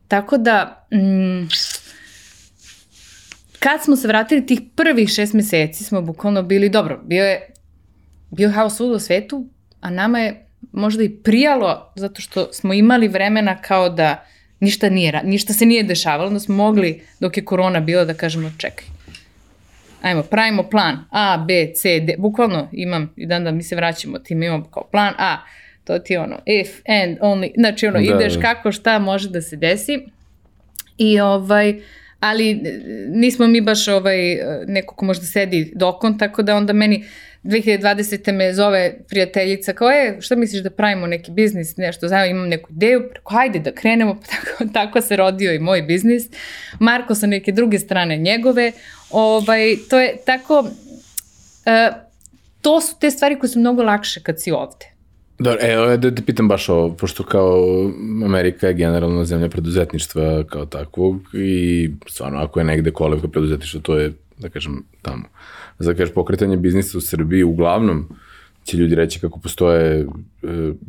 [0.08, 1.48] Tako da, mm,
[3.60, 7.54] kad smo se vratili tih prvih šest meseci smo bukvalno bili, dobro, bio je,
[8.32, 9.50] bio je haos u svetu,
[9.82, 14.26] a nama je možda i prijalo zato što smo imali vremena kao da
[14.60, 18.52] ništa, nije, ništa se nije dešavalo, da smo mogli dok je korona bila da kažemo
[18.58, 18.86] čekaj,
[20.02, 24.20] ajmo, pravimo plan A, B, C, D, bukvalno imam i dan da mi se vraćamo,
[24.20, 25.38] tim imamo kao plan A,
[25.84, 28.42] to ti je ono if, and, only, znači ono da, ideš da.
[28.42, 30.00] kako šta može da se desi
[30.98, 31.82] i ovaj,
[32.22, 32.64] ali
[33.08, 37.06] nismo mi baš ovaj, neko ko možda sedi dokon, tako da onda meni
[37.44, 38.32] 2020.
[38.32, 42.72] me zove prijateljica kao je, šta misliš da pravimo neki biznis, nešto, znam, imam neku
[42.72, 46.24] ideju, preko, hajde da krenemo, pa tako, tako se rodio i moj biznis.
[46.80, 48.72] Marko sa neke druge strane njegove,
[49.10, 51.96] ovaj, to je tako, uh,
[52.62, 54.86] to su te stvari koje su mnogo lakše kad si ovde.
[55.42, 57.66] Da, evo da te pitam baš ovo, pošto kao
[58.26, 63.98] Amerika je generalno zemlja preduzetništva kao takvog i stvarno ako je negde kolevka preduzetništva, to
[63.98, 65.24] je, da kažem, tamo.
[65.80, 68.08] Za kažeš pokretanje biznisa u Srbiji, uglavnom
[68.64, 70.06] će ljudi reći kako postoje, e,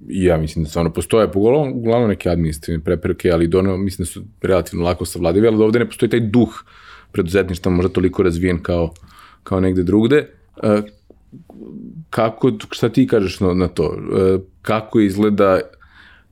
[0.08, 4.10] i ja mislim da stvarno postoje, uglavnom, uglavnom neke administrativne prepreke, ali dono, mislim da
[4.10, 6.64] su relativno lako savladive, ali da ovde ne postoji taj duh
[7.12, 8.92] preduzetništva možda toliko razvijen kao,
[9.42, 10.26] kao negde drugde.
[11.32, 11.36] E,
[12.10, 13.94] kako, šta ti kažeš na, na to?
[13.94, 15.60] E, kako izgleda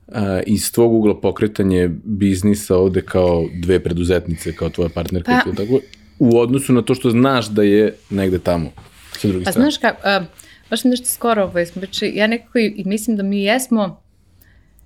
[0.07, 5.55] e, iz tvog ugla pokretanje biznisa ovde kao dve preduzetnice, kao tvoja partnerka pa, i
[5.55, 5.79] tako,
[6.19, 8.71] u odnosu na to što znaš da je negde tamo,
[9.17, 9.65] sa druge pa, strane?
[9.65, 10.27] Pa znaš kako, uh,
[10.69, 14.01] baš nešto skoro, ovaj, već, ja nekako i, i mislim da mi jesmo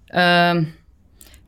[0.09, 0.63] uh,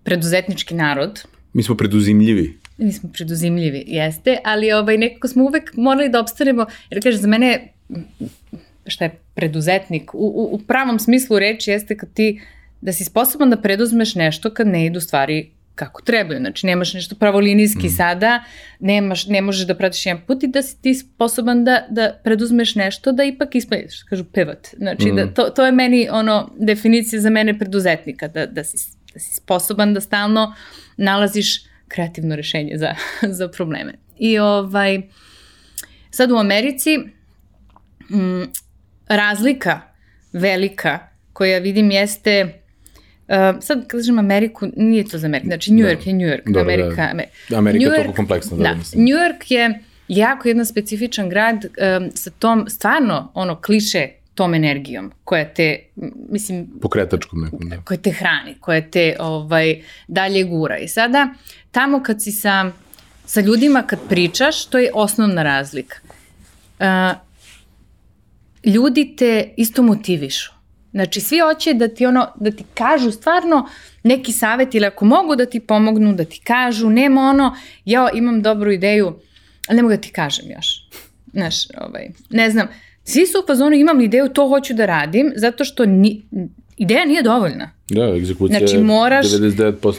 [0.03, 1.24] preduzetnički narod.
[1.53, 2.59] Mi smo preduzimljivi.
[2.78, 7.28] Mi smo preduzimljivi, jeste, ali ovaj, nekako smo uvek morali da obstanemo, jer kažem, za
[7.28, 7.74] mene
[8.88, 12.42] šta je preduzetnik, u, u, u pravom smislu reči jeste kad ti,
[12.82, 16.40] da si sposoban da preduzmeš nešto kad ne idu stvari kako trebaju.
[16.40, 17.90] Znači, nemaš nešto pravolinijski mm.
[17.90, 18.44] sada,
[18.80, 22.76] nemaš, ne možeš da pratiš jedan put i da si ti sposoban da, da preduzmeš
[22.76, 24.68] nešto da ipak ispaniš, kažu pivot.
[24.78, 25.16] Znači, mm.
[25.16, 28.78] da, to, to je meni ono, definicija za mene preduzetnika, da, da, si,
[29.14, 30.54] da si sposoban da stalno
[30.98, 32.96] nalaziš kreativno rešenje za,
[33.40, 33.94] za probleme.
[34.20, 35.02] I ovaj,
[36.10, 36.98] sad u Americi,
[38.10, 38.43] mm,
[39.08, 39.82] razlika
[40.34, 40.99] velika
[41.34, 42.43] koja vidim jeste
[43.28, 46.10] uh, sad kad kažem Ameriku, nije to za Ameriku, znači New York da.
[46.10, 47.14] je New York, Dobre, Amerika,
[47.49, 47.58] da.
[47.58, 48.58] Amerika New je toliko kompleksna.
[48.58, 54.08] Da, da New York je jako jedan specifičan grad um, sa tom stvarno ono kliše
[54.36, 55.80] tom energijom koja te,
[56.30, 56.68] mislim...
[56.82, 57.82] Pokretačkom nekom, da.
[57.82, 60.78] Koja te hrani, koja te ovaj, dalje gura.
[60.78, 61.30] I sada,
[61.72, 62.72] tamo kad si sa,
[63.26, 65.97] sa ljudima, kad pričaš, to je osnovna razlika.
[66.80, 67.26] Uh,
[68.68, 70.51] ljudi te isto motivišu.
[70.91, 73.70] Znači, svi hoće da ti ono, da ti kažu stvarno
[74.03, 77.55] neki savjet ili ako mogu da ti pomognu, da ti kažu, nema ono,
[77.86, 79.13] ja imam dobru ideju,
[79.68, 80.68] ali ne mogu da ti kažem još.
[81.34, 82.68] Znaš, ovaj, ne znam,
[83.03, 86.26] svi su u fazonu imam ideju, to hoću da radim, zato što ni,
[86.78, 87.72] ideja nije dovoljna.
[87.89, 89.95] Da, egzekucija znači, moraš, 99%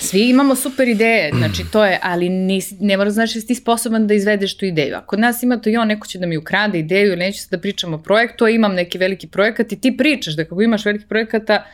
[0.00, 3.54] svi imamo super ideje, znači to je, ali nis, ne mora znači da si ti
[3.54, 4.96] sposoban da izvedeš tu ideju.
[4.96, 7.60] Ako nas ima to, jo, neko će da mi ukrade ideju ili neće se da
[7.60, 11.06] pričam o projektu, a imam neki veliki projekat i ti pričaš da kako imaš veliki
[11.06, 11.64] projekata,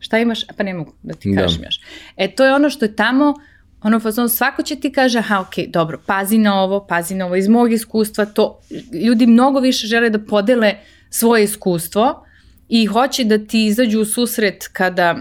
[0.00, 1.42] šta imaš, pa ne mogu da ti da.
[1.42, 1.66] kažem da.
[1.66, 1.80] još.
[2.16, 3.34] E, to je ono što je tamo,
[3.82, 7.36] ono fazon, svako će ti kaže, aha, ok, dobro, pazi na ovo, pazi na ovo,
[7.36, 8.60] iz mog iskustva, to,
[8.92, 10.74] ljudi mnogo više žele da podele
[11.10, 12.26] svoje iskustvo
[12.68, 15.16] i hoće da ti izađu u susret kada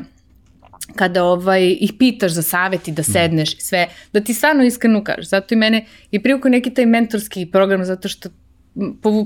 [0.96, 5.04] kada ovaj, ih pitaš za savet i da sedneš i sve, da ti stvarno iskreno
[5.04, 5.30] kažeš.
[5.30, 8.30] Zato i mene i privukao neki taj mentorski program, zato što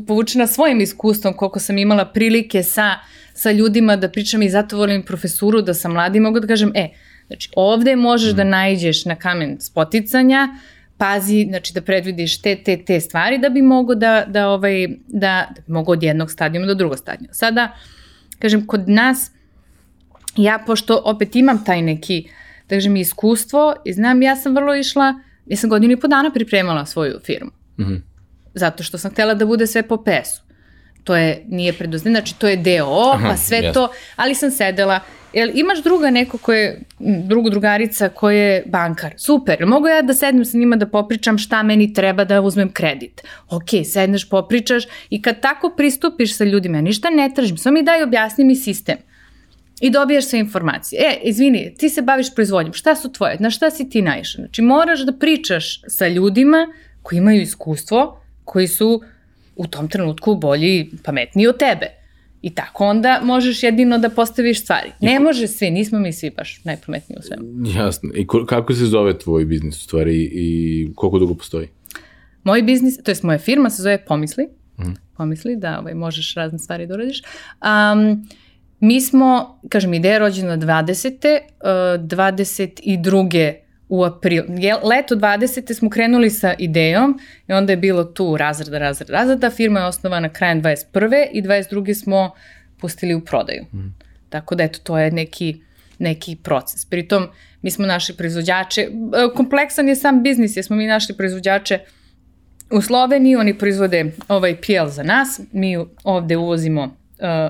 [0.08, 2.96] povučena svojim iskustvom, koliko sam imala prilike sa,
[3.34, 6.90] sa ljudima da pričam i zato volim profesuru, da sam mladi, mogu da kažem, e,
[7.28, 10.48] znači ovde možeš da najđeš na kamen spoticanja,
[10.98, 15.48] pazi, znači da predvidiš te, te, te stvari da bi mogo da, da, ovaj, da,
[15.56, 17.34] da bi mogo od jednog stadijuma do drugog stadijuma.
[17.34, 17.76] Sada,
[18.40, 19.32] kažem, kod nas,
[20.38, 22.30] ja pošto opet imam taj neki,
[22.70, 25.14] da kažem, iskustvo i znam, ja sam vrlo išla,
[25.46, 27.52] ja sam godinu i po dana pripremala svoju firmu.
[27.80, 28.02] Mm -hmm.
[28.54, 30.42] Zato što sam htela da bude sve po pesu.
[31.04, 33.74] To je, nije preduzne, znači to je DO, Aha, pa sve yes.
[33.74, 35.00] to, ali sam sedela,
[35.34, 40.46] jel imaš druga neko koje, drugu drugarica koja je bankar, super, mogu ja da sednem
[40.46, 43.22] sa njima da popričam šta meni treba da uzmem kredit.
[43.50, 47.84] Ok, sedneš, popričaš i kad tako pristupiš sa ljudima, ja ništa ne tražim, samo mi
[47.84, 48.98] daj objasni mi sistem.
[49.80, 51.02] I dobijaš sve informacije.
[51.02, 54.42] E, izvini, ti se baviš proizvodnjom, šta su tvoje, na šta si ti naišao?
[54.42, 56.68] Znači, moraš da pričaš sa ljudima
[57.02, 59.02] koji imaju iskustvo, koji su
[59.56, 62.00] u tom trenutku bolji, pametniji od tebe.
[62.42, 64.92] I tako onda možeš jedino da postaviš stvari.
[65.02, 67.44] Ne može svi, nismo mi svi baš najpametniji u svemu.
[67.80, 68.10] Jasno.
[68.16, 71.68] I kako se zove tvoj biznis u stvari i koliko dugo postoji?
[72.44, 74.48] Moj biznis, to je moja firma, se zove Pomisli.
[74.80, 74.94] Mm.
[75.18, 77.22] Pomisli da ovaj, možeš razne stvari da uradiš.
[77.22, 78.28] Um,
[78.80, 81.40] mi smo, kažem, ideja rođena 20.
[81.62, 81.68] Uh,
[82.06, 83.54] 22
[83.90, 84.44] u april.
[84.84, 85.74] Leto 20.
[85.74, 89.50] smo krenuli sa idejom i onda je bilo tu razreda, razreda, razreda.
[89.50, 91.28] Firma je osnovana krajem 21.
[91.32, 91.94] i 22.
[91.94, 92.32] smo
[92.78, 93.64] pustili u prodaju.
[93.74, 93.94] Mm.
[94.30, 95.62] Tako da eto, to je neki,
[96.00, 96.86] neki proces.
[96.86, 97.28] Pritom,
[97.62, 98.90] mi smo našli proizvođače, e,
[99.36, 101.80] kompleksan je sam biznis, jer smo mi našli proizvođače
[102.72, 106.99] u Sloveniji, oni proizvode ovaj PL za nas, mi ovde uvozimo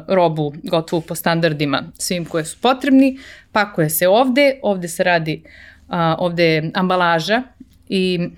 [0.07, 3.19] robu gotovo po standardima svim koje su potrebni,
[3.51, 5.51] pakuje se ovde, ovde se radi uh,
[5.89, 7.43] a, ovde je ambalaža
[7.89, 8.29] i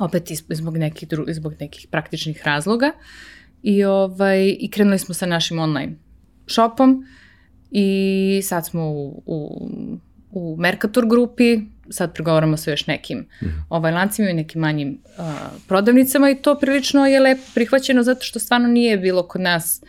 [0.00, 2.92] opet zbog nekih, dru, zbog nekih praktičnih razloga
[3.62, 5.92] i, ovaj, i krenuli smo sa našim online
[6.46, 7.04] shopom
[7.70, 9.68] i sad smo u, u,
[10.30, 11.60] u Mercator grupi,
[11.90, 13.62] sad pregovaramo sa još nekim mm -hmm.
[13.68, 15.24] ovaj, lancima i nekim manjim uh,
[15.68, 19.88] prodavnicama i to prilično je lepo prihvaćeno zato što stvarno nije bilo kod nas uh,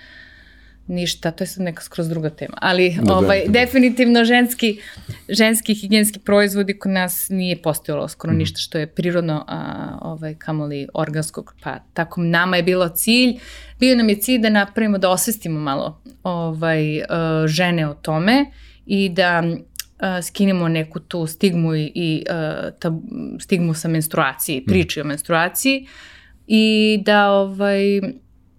[0.91, 3.59] ništa, to je sad neka skroz druga tema, ali da, da ovaj, da, da.
[3.59, 4.79] definitivno ženski,
[5.29, 8.37] ženski higijenski proizvodi kod nas nije postojalo skoro mm.
[8.37, 13.33] ništa što je prirodno, a, ovaj, kamoli organskog, pa tako nama je bilo cilj,
[13.79, 17.03] bio nam je cilj da napravimo, da osvestimo malo ovaj, uh,
[17.47, 18.45] žene o tome
[18.85, 19.43] i da
[20.01, 22.91] uh, skinemo neku tu stigmu i, i uh, ta,
[23.39, 25.01] stigmu sa menstruacije, priči mm.
[25.01, 25.87] o menstruaciji
[26.47, 28.01] i da ovaj,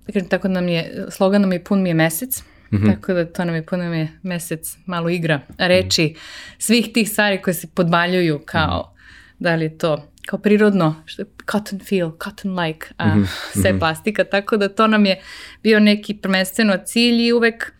[0.06, 2.94] Dakle, tako nam je, slogan nam je pun mi je mesec, mm -hmm.
[2.94, 6.18] tako da to nam je pun mi je mesec, malo igra reči mm -hmm.
[6.58, 9.34] svih tih stvari koje se podbaljuju kao, mm -hmm.
[9.38, 13.60] da li je to kao prirodno, što je cotton feel, cotton like, a mm -hmm.
[13.62, 15.20] sve plastika, tako da to nam je
[15.62, 17.72] bio neki prvenstveno cilj i uvek,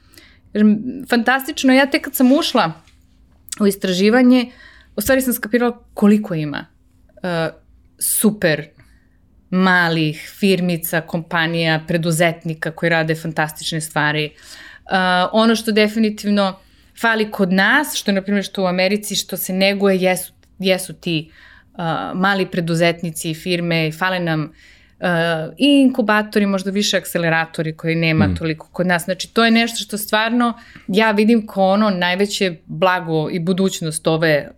[0.52, 2.72] kažem, fantastično, ja tek kad sam ušla
[3.60, 4.50] u istraživanje,
[4.96, 6.66] u stvari sam skapirala koliko ima
[7.06, 7.54] uh,
[7.98, 8.64] super
[9.52, 14.30] malih firmica, kompanija, preduzetnika koji rade fantastične stvari.
[14.84, 14.92] Uh,
[15.32, 16.58] ono što definitivno
[17.00, 20.92] fali kod nas, što je na primjer što u Americi, što se neguje, jesu, jesu
[20.92, 21.30] ti
[21.72, 21.78] uh,
[22.14, 25.06] mali preduzetnici i firme, fale nam uh,
[25.58, 28.36] i inkubatori, možda više akceleratori koji nema mm.
[28.36, 29.04] toliko kod nas.
[29.04, 30.54] Znači, to je nešto što stvarno
[30.88, 34.50] ja vidim kao ono najveće blago i budućnost ove,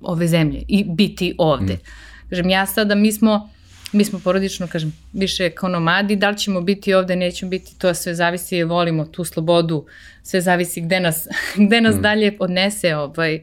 [0.00, 1.74] ove zemlje i biti ovde.
[1.74, 2.28] Mm.
[2.30, 3.50] Kažem, ja sada, mi smo
[3.92, 7.94] mi smo porodično, kažem, više kao nomadi, da li ćemo biti ovde, nećemo biti, to
[7.94, 9.86] sve zavisi, volimo tu slobodu,
[10.22, 11.28] sve zavisi gde nas,
[11.66, 12.02] gde nas mm.
[12.02, 13.42] dalje odnese ovaj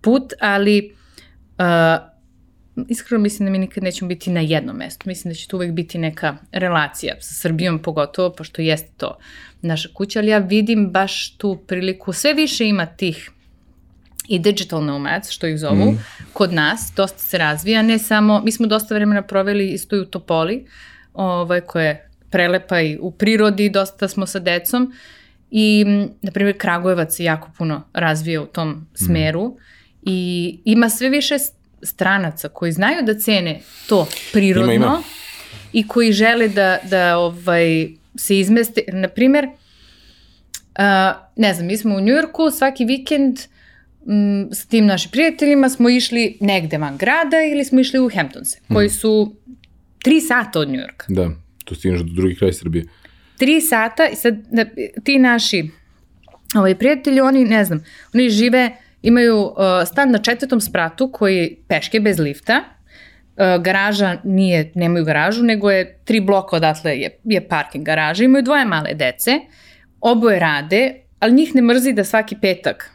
[0.00, 0.94] put, ali
[1.58, 2.10] uh,
[2.88, 5.08] iskreno mislim da mi nikad nećemo biti na jednom mestu.
[5.08, 9.18] Mislim da će tu uvek biti neka relacija sa Srbijom pogotovo, pošto jeste to
[9.62, 13.30] naša kuća, ali ja vidim baš tu priliku, sve više ima tih
[14.30, 15.98] i digital nomads, što ih zovu, mm.
[16.32, 20.04] kod nas, dosta se razvija, ne samo, mi smo dosta vremena proveli isto i u
[20.04, 20.66] Topoli,
[21.14, 24.92] ovaj, koja je prelepa i u prirodi, dosta smo sa decom
[25.50, 25.84] i,
[26.22, 28.86] na primjer, Kragujevac se jako puno razvija u tom mm.
[28.94, 29.56] smeru mm.
[30.02, 31.36] i ima sve više
[31.82, 35.02] stranaca koji znaju da cene to prirodno ima, ima.
[35.72, 39.52] i koji žele da, da ovaj, se izmeste, na primjer, uh,
[41.36, 43.59] ne znam, mi smo u Njujorku svaki vikend uh,
[44.06, 48.60] m, s tim našim prijateljima smo išli negde van grada ili smo išli u Hamptonse,
[48.68, 48.94] koji mhm.
[48.94, 49.36] su
[50.02, 51.06] tri sata od Njujorka.
[51.08, 51.30] Da,
[51.64, 52.84] tu stigneš do drugih kraja Srbije.
[53.38, 54.64] Tri sata i sad da,
[55.04, 55.70] ti naši
[56.54, 57.84] ovaj, prijatelji, oni, ne znam,
[58.14, 58.70] oni žive,
[59.02, 59.54] imaju uh,
[59.86, 65.98] stan na četvrtom spratu koji peške bez lifta, uh, garaža nije, nemaju garažu, nego je
[66.04, 69.40] tri bloka odatle je, je parking garaža, imaju dvoje male dece,
[70.00, 72.90] oboje rade, ali njih ne mrzi da svaki petak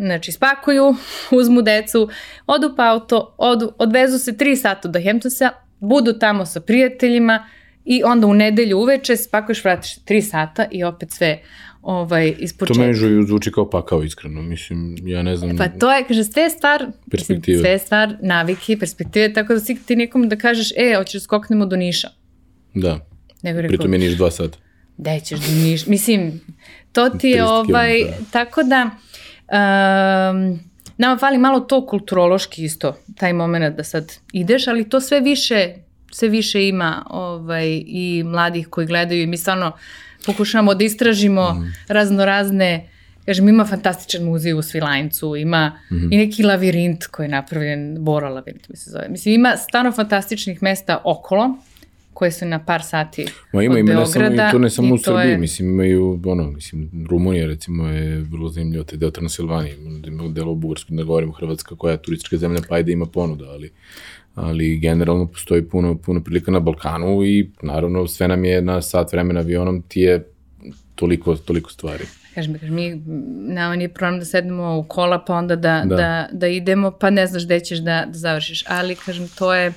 [0.00, 0.94] Znači, spakuju,
[1.30, 2.08] uzmu decu,
[2.46, 7.46] odu pa auto, odu, odvezu se tri sata do Hamptonsa, budu tamo sa prijateljima
[7.84, 11.42] i onda u nedelju uveče spakuješ, vratiš tri sata i opet sve
[11.82, 12.82] ovaj, iz početka.
[12.82, 14.42] To meni zvuči kao pakao, iskreno.
[14.42, 15.56] Mislim, ja ne znam...
[15.56, 17.56] Pa to je, kaže, sve stvar, perspektive.
[17.56, 21.20] Mislim, sve stvar navike, perspektive, tako da si ti nekom da kažeš, e, hoćeš da
[21.20, 22.08] skoknemo do Niša.
[22.74, 23.06] Da.
[23.42, 24.58] Nego rekao, Pritom je Niš dva sata.
[24.96, 25.86] Da ćeš do Niš.
[25.86, 26.40] Mislim,
[26.92, 28.24] to ti je ovaj, da.
[28.30, 28.90] tako da
[29.50, 30.60] Um,
[30.96, 35.74] nama fali malo to kulturološki isto, taj moment da sad ideš, ali to sve više,
[36.10, 39.72] sve više ima ovaj, i mladih koji gledaju i mi stvarno
[40.26, 41.72] pokušamo da istražimo mm.
[41.88, 42.88] razno razne
[43.26, 46.08] kažem, ima fantastičan muzej u Svilajncu, ima mm -hmm.
[46.14, 49.08] i neki lavirint koji je napravljen, Bora lavirint mi se zove.
[49.08, 51.54] Mislim, ima stano fantastičnih mesta okolo,
[52.20, 54.28] koje su na par sati Ma ima, od ima, Beograda.
[54.28, 55.38] Ne samo, I to ne samo u Srbiji, je...
[55.38, 60.94] mislim, imaju, ono, mislim, Rumunija recimo je vrlo zanimljivo, te deo Transilvanije, ima delo Bugarsko,
[60.94, 63.70] da govorimo Hrvatska koja je turistička zemlja, pa ajde ima ponuda, ali
[64.34, 69.12] ali generalno postoji puno, puno prilika na Balkanu i naravno sve nam je na sat
[69.12, 70.26] vremena avionom ti je
[70.94, 72.04] toliko, toliko stvari.
[72.34, 73.02] Kažem, kažem, mi,
[73.54, 75.96] nama nije problem da sednemo u kola pa onda da, da.
[75.96, 79.72] da, da idemo pa ne znaš gde ćeš da, da završiš, ali kažem, to je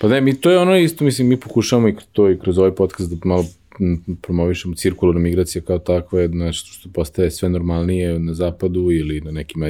[0.00, 2.74] Pa ne, mi to je ono isto, mislim, mi pokušavamo i to i kroz ovaj
[2.74, 3.44] podcast da malo
[4.22, 9.62] promovišemo cirkularnu migraciju kao takve, nešto što postaje sve normalnije na zapadu ili na nekim,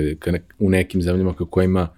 [0.59, 1.89] u nekim zemljama kako ima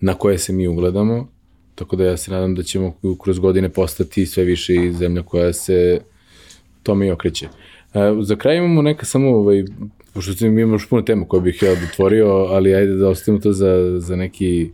[0.00, 1.28] na koje se mi ugledamo,
[1.74, 5.52] tako da ja se nadam da ćemo kroz godine postati sve više i zemlja koja
[5.52, 6.00] se
[6.82, 7.46] tome i okreće.
[7.94, 9.64] E, za kraj imamo neka samo, ovaj,
[10.14, 14.00] pošto imamo još puno tema koje bih ja otvorio, ali ajde da ostavimo to za,
[14.00, 14.70] za neki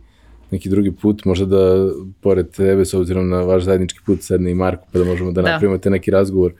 [0.53, 1.89] neki drugi put, možda da
[2.21, 5.41] pored tebe, s obzirom na vaš zajednički put, sedne i Marko, pa da možemo da,
[5.41, 5.51] da.
[5.51, 6.53] napravimo te neki razgovor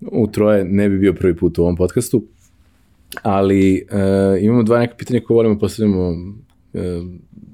[0.00, 2.24] u troje, ne bi bio prvi put u ovom podcastu.
[3.22, 6.14] Ali uh, imamo dva neka pitanja koje volimo da postavljamo uh,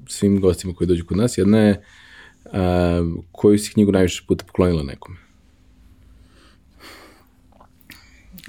[0.07, 1.37] svim gostima koji dođu kod nas.
[1.37, 1.83] Jedna je
[2.45, 2.51] uh,
[3.31, 5.17] koju si knjigu najviše puta poklonila nekome?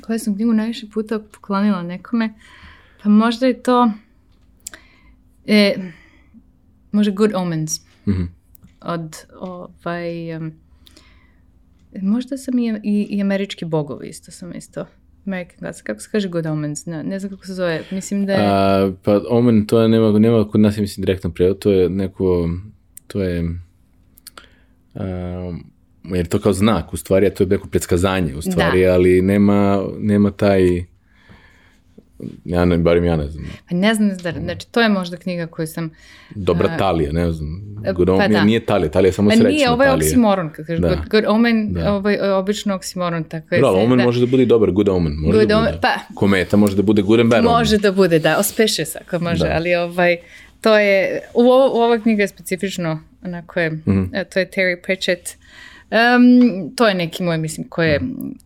[0.01, 2.35] Koju sam knjigu najviše puta poklonila nekome?
[3.03, 3.91] Pa možda je to...
[5.47, 5.75] E,
[6.97, 7.81] može Good Omens.
[8.07, 8.27] Mm -hmm.
[8.81, 10.37] Od ovaj...
[10.37, 10.53] Um,
[12.03, 14.87] možda sam i, i, i američki bogovi isto sam isto.
[15.27, 15.83] American Gods.
[15.83, 16.87] Kako se kaže Good Omens?
[16.87, 17.83] Ne, ne znam kako se zove.
[17.91, 18.41] Mislim da je...
[18.43, 21.59] A, pa Omen, to je, nema, nema kod nas, mislim, direktno prijevod.
[21.59, 22.51] To je neko...
[23.07, 23.41] To je...
[24.95, 25.71] Um,
[26.05, 28.93] jer to kao znak, u stvari, a to je neko predskazanje, u stvari, da.
[28.93, 30.85] ali nema, nema taj
[32.45, 33.45] Ja ne, barim ja ne znam.
[33.69, 35.91] Pa ne znam, da, znači to je možda knjiga koju sam...
[36.35, 37.63] Dobra uh, Talija, ne znam.
[37.85, 38.45] E, good pa da.
[38.45, 39.57] Nije Talija, Talija je samo srećna Talija.
[39.57, 40.89] Nije, ovo je oksimoron, kad kažeš da.
[40.89, 41.93] good, good omen, da.
[41.93, 43.61] ovo je obično oksimoron, tako je.
[43.61, 44.05] Da, omen da.
[44.05, 45.13] može da bude i dobar, good omen.
[45.13, 45.69] Može good da bude.
[45.69, 47.83] Omen, pa, Kometa može da bude good and bad Može omen.
[47.83, 49.53] da bude, da, ospešes ako može, da.
[49.55, 50.17] ali ovaj,
[50.61, 54.25] to je, u, ovo, u ova knjiga je specifično, onako je, mm -hmm.
[54.33, 55.37] to je Terry Pratchett,
[55.91, 58.01] um, to je neki moj, mislim, koje,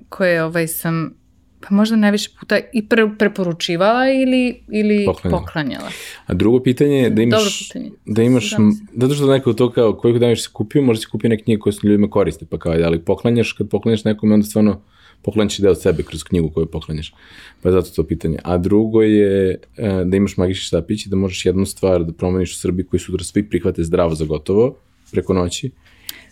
[0.08, 1.19] koje ovaj, sam
[1.60, 5.40] pa možda najviše puta i pre, preporučivala ili, ili poklanjala.
[5.40, 5.90] poklanjala.
[6.26, 7.72] A drugo pitanje je da imaš,
[8.06, 8.54] da imaš,
[8.96, 11.72] zato što neko to kao, koliko dana si kupio, možda si kupio neke knjige koje
[11.72, 14.82] su ljudima koriste, pa kao, ali poklanjaš, kad poklanjaš nekome, onda stvarno
[15.22, 17.14] poklanjaš deo sebe kroz knjigu koju poklanjaš.
[17.62, 18.38] Pa je zato to pitanje.
[18.44, 22.52] A drugo je e, da imaš magični štapić i da možeš jednu stvar da promeniš
[22.52, 24.76] u Srbiji koju sutra svi prihvate zdravo za gotovo,
[25.10, 25.70] preko noći.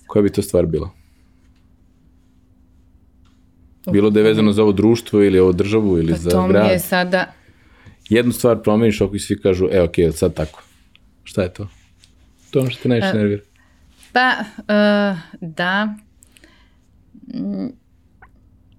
[0.07, 0.98] Koja bi to stvar bila?
[3.93, 6.63] Bilo da je vezano za ovo društvo ili ovo državu ili pa za grad.
[6.63, 7.33] To mi je sada...
[8.09, 10.63] Jednu stvar promeniš ako svi kažu, e, ok, sad tako.
[11.25, 11.69] Šta je to?
[12.51, 13.43] To ono što te najviše uh, nervira.
[14.13, 15.87] Pa, uh, da.
[17.35, 17.67] Mm,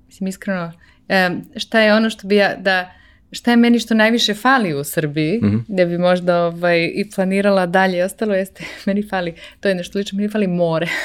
[0.07, 0.71] mislim, iskreno,
[1.09, 2.91] um, šta je ono što bi ja, da,
[3.31, 5.63] šta je meni što najviše fali u Srbiji, mm -hmm.
[5.67, 10.17] da bi možda ovaj, i planirala dalje, ostalo jeste, meni fali, to je nešto lično,
[10.17, 10.87] meni fali more.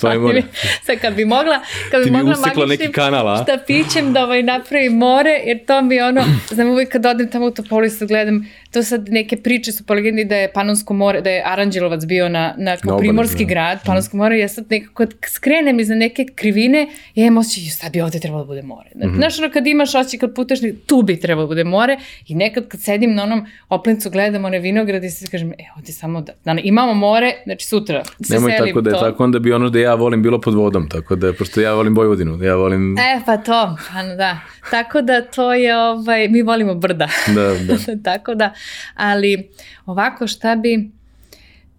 [0.00, 0.42] Fali more.
[0.86, 1.60] Sad kad bi mogla,
[1.90, 3.42] kad bi Ti mogla magičnim neki kanal, a?
[3.42, 7.50] štapićem da ovaj napravi more, jer to mi ono, znam uvijek kad odem tamo u
[7.50, 11.42] Topolisu, gledam, to sad neke priče su po legendi da je Panonsko more, da je
[11.46, 13.48] Aranđelovac bio na, na kao primorski da.
[13.48, 18.00] grad, Panonsko more, ja sad nekako skrenem iza neke krivine, ja imam osjećaj, sad bi
[18.00, 18.90] ovde trebalo da bude more.
[18.94, 19.16] Znači, mm -hmm.
[19.16, 21.96] znaš ono kad imaš osjećaj, kad putaš, tu bi trebalo da bude more
[22.28, 25.92] i nekad kad sedim na onom oplencu, gledam one vinograde i se kažem, e, ovde
[25.92, 29.00] samo da, da imamo more, znači sutra se Nemoj selim tako da je to.
[29.00, 31.94] tako, onda bi ono da ja volim bilo pod vodom, tako da, pošto ja volim
[31.94, 32.98] Vojvodinu, ja volim...
[32.98, 34.40] E, pa to, pa da.
[34.70, 37.08] Tako da to je, ovaj, mi volimo brda.
[37.34, 37.76] Da, da.
[38.10, 38.52] tako da,
[38.94, 39.50] ali
[39.86, 40.90] ovako šta bi,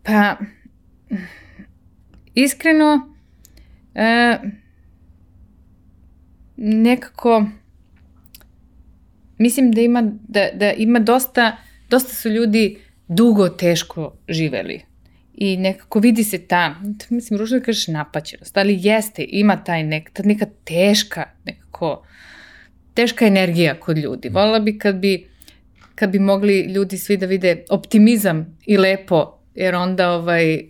[0.04, 0.38] pa,
[2.34, 3.14] iskreno,
[3.96, 4.38] e,
[6.58, 7.46] nekako,
[9.38, 11.58] mislim da ima, da, da ima dosta,
[11.90, 12.78] dosta su ljudi
[13.08, 14.82] dugo teško živeli
[15.34, 16.76] i nekako vidi se ta,
[17.10, 22.06] mislim, ružno da kažeš napaćenost, ali jeste, ima taj nek, ta neka teška, nekako,
[22.94, 24.30] teška energija kod ljudi.
[24.30, 25.28] Volila bi kad bi,
[25.96, 30.64] kad bi mogli ljudi svi da vide optimizam i lepo, jer onda ovaj,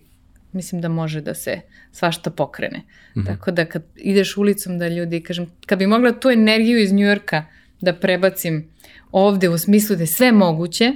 [0.51, 1.61] mislim da može da se
[1.91, 2.77] svašta pokrene.
[2.77, 3.25] Mm -hmm.
[3.25, 7.45] Tako da kad ideš ulicom da ljudi, kažem, kad bi mogla tu energiju iz Njujorka
[7.81, 8.69] da prebacim
[9.11, 10.91] ovde u smislu da je sve moguće,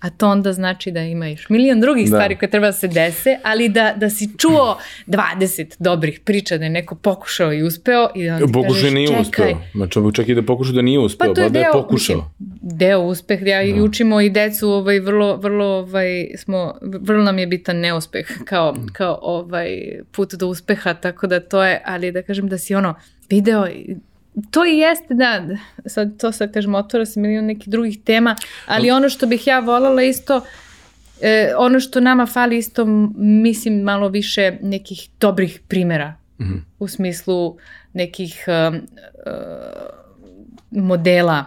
[0.00, 2.16] a to onda znači da ima još milion drugih da.
[2.16, 6.64] stvari koje treba da se dese, ali da, da si čuo 20 dobrih priča da
[6.64, 9.22] je neko pokušao i uspeo i da on Pokušao kažeš, nije čekaj.
[9.22, 9.58] uspeo.
[9.74, 12.16] Znači, čak i da pokušao da nije uspeo, pa, to je deo, da je pokušao.
[12.16, 13.62] Mislim, deo uspeh, ja da.
[13.62, 18.76] i učimo i decu, ovaj, vrlo, vrlo, ovaj, smo, vrlo nam je bitan neuspeh kao,
[18.92, 19.68] kao ovaj,
[20.12, 22.94] put do uspeha, tako da to je, ali da kažem da si ono,
[23.30, 23.66] video
[24.50, 25.46] to i jeste, da,
[25.86, 29.58] sad to sad kažem, otvora se milion nekih drugih tema, ali ono što bih ja
[29.58, 30.44] volala isto,
[31.20, 32.84] e, ono što nama fali isto,
[33.16, 36.60] mislim, malo više nekih dobrih primera, mm -hmm.
[36.78, 37.56] u smislu
[37.92, 38.82] nekih uh, uh,
[40.70, 41.44] modela,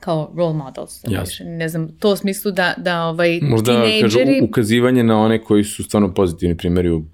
[0.00, 1.00] kao role models.
[1.08, 1.46] Jasne.
[1.46, 4.24] Ne znam, to u smislu da, da ovaj, Možda, tinejdžeri...
[4.24, 7.04] Možda, kažu, ukazivanje na one koji su stvarno pozitivni primjeri u,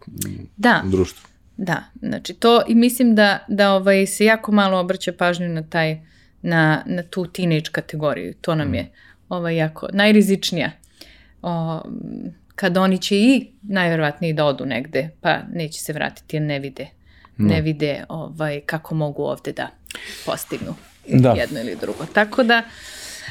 [0.57, 0.83] da.
[0.87, 1.32] u društvu.
[1.65, 6.01] Da, znači to i mislim da, da ovaj, se jako malo obraća pažnju na taj,
[6.43, 8.35] na, na tu teenage kategoriju.
[8.41, 8.75] To nam mm.
[8.75, 8.91] je
[9.29, 10.71] ovaj, jako najrizičnija.
[11.43, 11.81] O,
[12.55, 16.87] kad oni će i najverovatnije da odu negde, pa neće se vratiti jer ne vide,
[17.37, 17.49] no.
[17.49, 19.69] ne vide ovaj, kako mogu ovde da
[20.27, 20.75] postignu
[21.09, 21.31] da.
[21.31, 22.07] jedno ili drugo.
[22.13, 22.63] Tako da,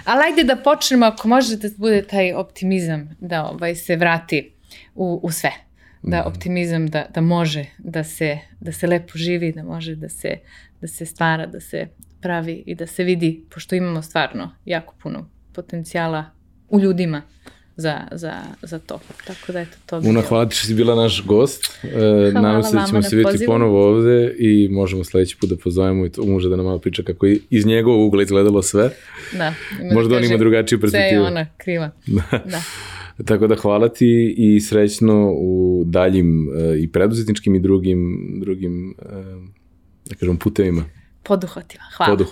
[0.05, 4.51] ali ajde da počnemo, ako možete da bude taj optimizam da ovaj, se vrati
[4.95, 5.51] u, u sve
[6.03, 6.27] da mhm.
[6.27, 10.37] optimizam da, da može da se, da se lepo živi, da može da se,
[10.81, 11.87] da se stvara, da se
[12.21, 16.25] pravi i da se vidi, pošto imamo stvarno jako puno potencijala
[16.69, 17.21] u ljudima
[17.75, 18.99] za, za, za to.
[19.27, 21.79] Tako da eto, to bi Una, hvala ti što si bila naš gost.
[21.83, 26.05] E, nadam se da ćemo se vidjeti ponovo ovde i možemo sledeći put da pozovemo
[26.05, 28.89] i to muža da nam malo priča kako je iz njegovog ugla izgledalo sve.
[29.37, 29.53] Da.
[29.93, 31.09] Možda on ima drugačiju perspektivu.
[31.09, 31.91] Sve je ona kriva.
[32.07, 32.39] da.
[32.45, 32.61] da.
[33.25, 39.15] Tako da hvala ti i srećno u daljim uh, i preduzetničkim i drugim, drugim uh,
[40.09, 40.83] da kažem, putevima.
[41.23, 41.83] Poduhvatima.
[41.97, 42.11] Hvala.
[42.11, 42.31] Poduh